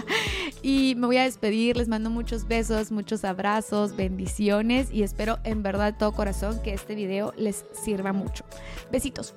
y 0.62 0.94
me 0.96 1.06
voy 1.06 1.18
a 1.18 1.24
despedir, 1.24 1.76
les 1.76 1.88
mando 1.88 2.08
muchos 2.08 2.48
besos, 2.48 2.92
muchos 2.92 3.24
abrazos, 3.24 3.94
bendiciones 3.94 4.88
y 4.90 5.02
espero 5.02 5.38
en 5.44 5.62
verdad 5.62 5.92
de 5.92 5.98
todo 5.98 6.12
corazón 6.12 6.62
que 6.62 6.72
este 6.72 6.94
video 6.94 7.34
les 7.36 7.66
sirva 7.72 8.12
mucho. 8.12 8.44
Besitos. 8.90 9.34